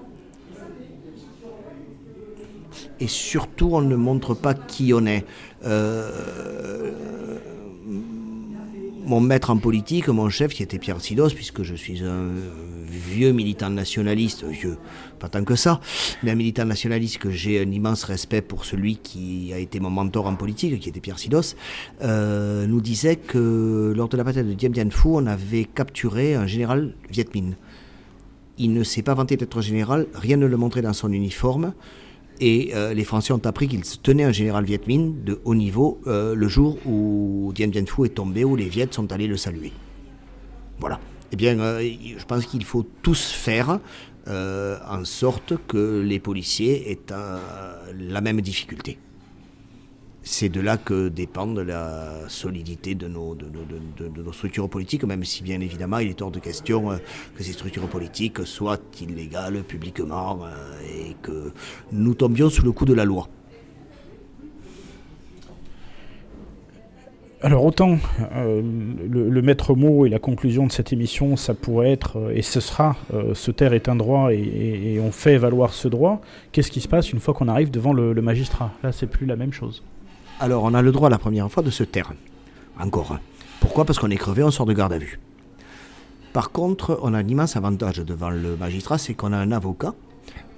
[2.99, 5.25] Et surtout on ne montre pas qui on est.
[5.65, 6.91] Euh,
[9.07, 12.27] mon maître en politique, mon chef, qui était Pierre Sidos, puisque je suis un
[12.87, 14.77] vieux militant nationaliste, vieux,
[15.17, 15.79] pas tant que ça,
[16.23, 19.89] mais un militant nationaliste que j'ai un immense respect pour celui qui a été mon
[19.89, 21.55] mentor en politique, qui était Pierre Sidos,
[22.01, 26.45] euh, nous disait que lors de la bataille de Dien Phu, on avait capturé un
[26.45, 27.55] général Viet Minh.
[28.57, 31.73] Il ne s'est pas vanté d'être général, rien ne le montrait dans son uniforme.
[32.39, 35.55] Et euh, les Français ont appris qu'il se tenait un général Viet Minh de haut
[35.55, 39.27] niveau euh, le jour où Dien Bien Phu est tombé, où les Viets sont allés
[39.27, 39.71] le saluer.
[40.79, 40.99] Voilà.
[41.31, 41.81] Eh bien, euh,
[42.17, 43.79] je pense qu'il faut tous faire
[44.29, 47.13] en sorte que les policiers aient
[47.97, 48.97] la même difficulté
[50.27, 53.35] c'est de là que dépend la solidité de nos,
[54.33, 56.97] structures politiques, même si bien évidemment il est hors de question euh,
[57.35, 61.51] que ces structures politiques soient illégales publiquement euh, et que
[61.91, 63.29] nous tombions sous le coup de la loi.
[67.41, 67.97] Alors autant
[68.35, 68.61] euh,
[69.09, 72.97] le, maître mot et la conclusion de cette émission, ça pourrait être, et ce sera,
[73.33, 76.19] ce terre est un droit et, on fait valoir ce droit,
[76.51, 78.71] qu'est-ce qui se passe une fois qu'on arrive devant le, le magistrat?
[78.83, 79.83] Là, c'est plus la même chose.
[80.39, 82.13] Alors, on a le droit la première fois de se taire.
[82.79, 83.17] Encore.
[83.59, 83.85] Pourquoi?
[83.85, 85.19] Parce qu'on est crevé, on sort de garde à vue.
[86.31, 89.95] Par contre, on a un immense avantage devant le magistrat, c'est qu'on a un avocat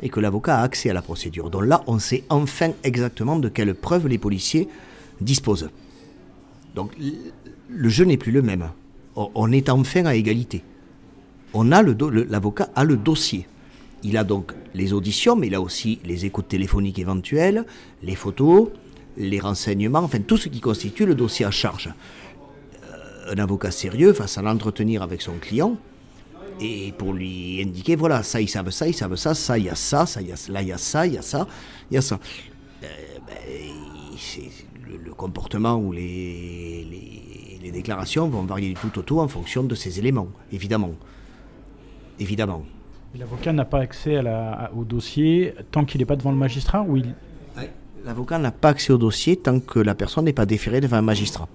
[0.02, 1.50] et que l'avocat a accès à la procédure.
[1.50, 4.68] Donc là, on sait enfin exactement de quelles preuves les policiers
[5.22, 5.70] disposent.
[6.76, 6.92] Donc
[7.70, 8.70] le jeu n'est plus le même.
[9.16, 10.62] On est enfin à égalité.
[11.54, 13.48] On a l'avocat a le dossier.
[14.04, 17.66] Il a donc les auditions, mais il a aussi les écoutes téléphoniques éventuelles,
[18.04, 18.70] les photos,
[19.18, 21.90] les renseignements, enfin tout ce qui constitue le dossier à charge.
[22.84, 25.78] Euh, un avocat sérieux face à l'entretenir avec son client
[26.62, 29.70] et pour lui indiquer voilà, ça ils savent ça, ils savent ça, ça il y
[29.70, 31.48] a ça, ça y a, là il y a ça, il y a ça,
[31.90, 32.20] il y a ça.
[32.84, 32.88] Euh,
[33.28, 33.36] ben,
[35.04, 36.88] le, comportement ou les,
[37.62, 40.96] les, déclarations vont varier du tout au tout en fonction de ces éléments, évidemment.
[42.20, 42.64] Évidemment.
[43.18, 44.22] L'avocat n'a pas accès
[44.76, 47.14] au dossier tant qu'il n'est pas devant le magistrat ou il,
[48.06, 51.02] L'avocat n'a pas accès au dossier tant que la personne n'est pas déférée devant un
[51.02, 51.48] magistrat.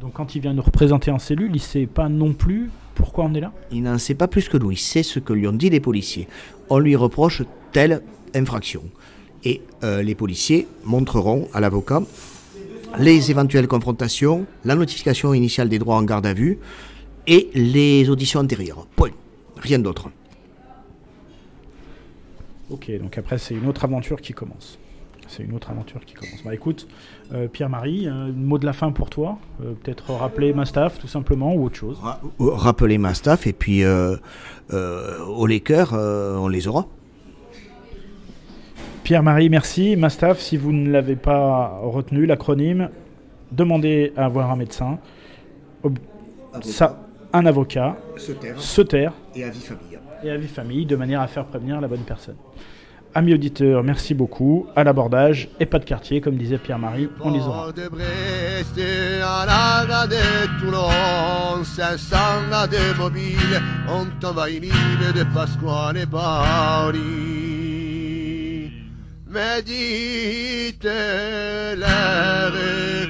[0.00, 3.24] Donc quand il vient nous représenter en cellule, il ne sait pas non plus pourquoi
[3.24, 3.52] on est là?
[3.70, 5.80] Il n'en sait pas plus que nous, il sait ce que lui ont dit les
[5.80, 6.28] policiers.
[6.68, 8.02] On lui reproche telle
[8.34, 8.82] infraction.
[9.44, 12.02] Et euh, les policiers montreront à l'avocat
[12.98, 16.58] les éventuelles confrontations, la notification initiale des droits en garde à vue
[17.26, 18.86] et les auditions antérieures.
[18.96, 19.10] Point.
[19.56, 20.10] Rien d'autre.
[22.68, 24.78] Ok, donc après c'est une autre aventure qui commence
[25.30, 26.42] c'est une autre aventure qui commence.
[26.44, 26.88] Bah écoute,
[27.32, 31.06] euh, Pierre-Marie, un mot de la fin pour toi euh, Peut-être rappeler ma staff tout
[31.06, 32.00] simplement ou autre chose
[32.38, 34.16] Rappeler ma staff et puis euh,
[34.70, 36.88] au Lakers, on les aura.
[39.04, 39.96] Pierre-Marie, merci.
[39.96, 42.90] Ma staff, si vous ne l'avez pas retenu, l'acronyme,
[43.50, 44.98] demandez à avoir un médecin,
[46.62, 47.00] ça,
[47.32, 49.98] un avocat, se taire, et avis famille.
[50.22, 52.36] Et avis famille, de manière à faire prévenir la bonne personne.
[53.12, 54.68] Amis auditeurs, merci beaucoup.
[54.76, 57.72] À l'abordage et pas de quartier, comme disait Pierre-Marie, on les aura.
[57.72, 58.78] de Brest
[59.24, 62.16] à la de Toulon, 500
[62.70, 67.00] de mobile, on envahit l'île de Pasquale et Paris.
[69.28, 72.52] Mais dites l'air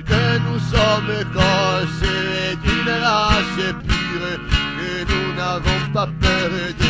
[0.06, 4.40] que nous sommes cassés d'une race pure,
[4.78, 6.89] que nous n'avons pas peur de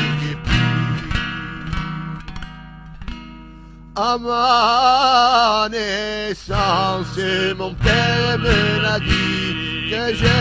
[4.18, 7.18] ma naissance,
[7.58, 10.36] mon père me l'a dit que je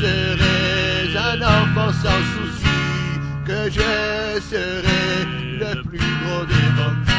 [0.00, 2.76] serai un enfant sans souci,
[3.46, 5.06] que je serai
[5.58, 7.12] le plus gros des bandits.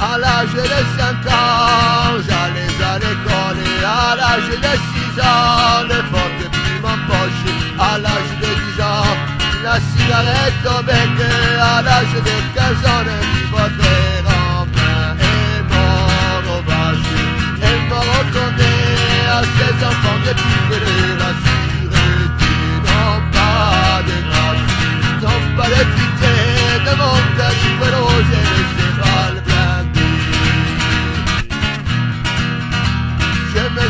[0.00, 4.72] À l'âge de 5 ans, j'allais à l'école et à l'âge de
[5.14, 7.42] 6 ans, ne porte plus mon poche.
[7.78, 9.31] À l'âge de 10 ans,
[9.62, 11.16] la cigarette au bec
[11.60, 13.60] à l'âge de 15 ans, le livre
[14.26, 17.10] en plein et mort au vache.
[17.62, 18.74] Et mort retourné
[19.30, 20.78] à ses enfants depuis que
[21.22, 22.14] la sûreté
[22.86, 24.68] n'ont pas de grâce,
[25.22, 26.36] n'ont pas de pitié
[26.86, 28.34] de mon calibre rose.
[33.54, 33.86] Je de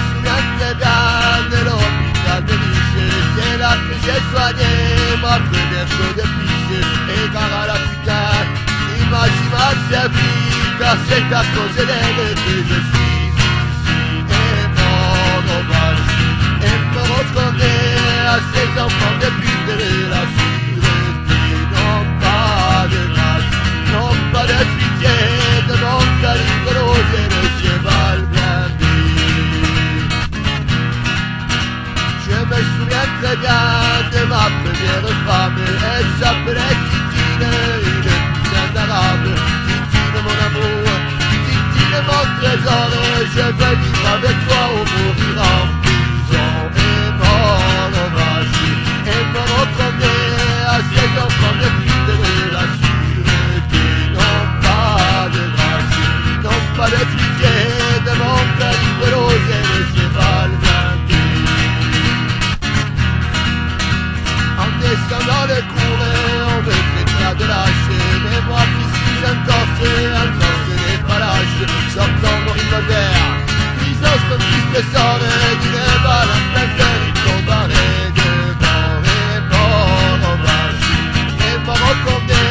[4.59, 4.92] de
[5.23, 5.39] ma
[5.87, 6.25] chose de
[7.15, 8.27] Et car à la putain
[9.01, 9.51] Imagine
[9.91, 13.99] sa vie Car c'est à cause d'elle que je suis ici.
[14.41, 16.05] Et mon hommage
[16.69, 17.81] Et me retourner
[18.27, 20.42] à ces enfants de pute de la
[33.21, 33.63] très bien
[34.13, 35.59] de ma première femme.
[35.95, 37.49] Elle s'appelait Titine,
[37.91, 39.29] une putain d'arabe.
[39.67, 40.87] Titine, mon amour,
[41.31, 42.91] Titine, mon trésor.
[43.35, 46.51] Je veux vivre avec toi au mourir en prison.
[46.77, 48.63] Et mon vache,
[49.07, 49.83] et mon autre
[50.69, 51.69] à ses enfants de
[52.09, 52.17] de
[52.55, 53.85] la sûreté.
[54.15, 55.97] Non pas de grâce,
[56.45, 57.57] non pas de pitié
[58.07, 59.02] de mon calibre.
[65.13, 66.03] En descendant le cours,
[66.49, 68.85] on traitera de lâcher, mais moi qui
[69.25, 71.63] un torse n'est pas lâche,
[71.95, 73.13] sortant mon revolver,
[73.81, 75.21] visant son triste sort
[75.61, 78.95] d'une balle en plein cœur, il tomberait devant
[80.21, 80.83] mon hommage,
[81.41, 82.45] et m'a recommandé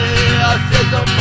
[0.44, 1.21] à ses enfants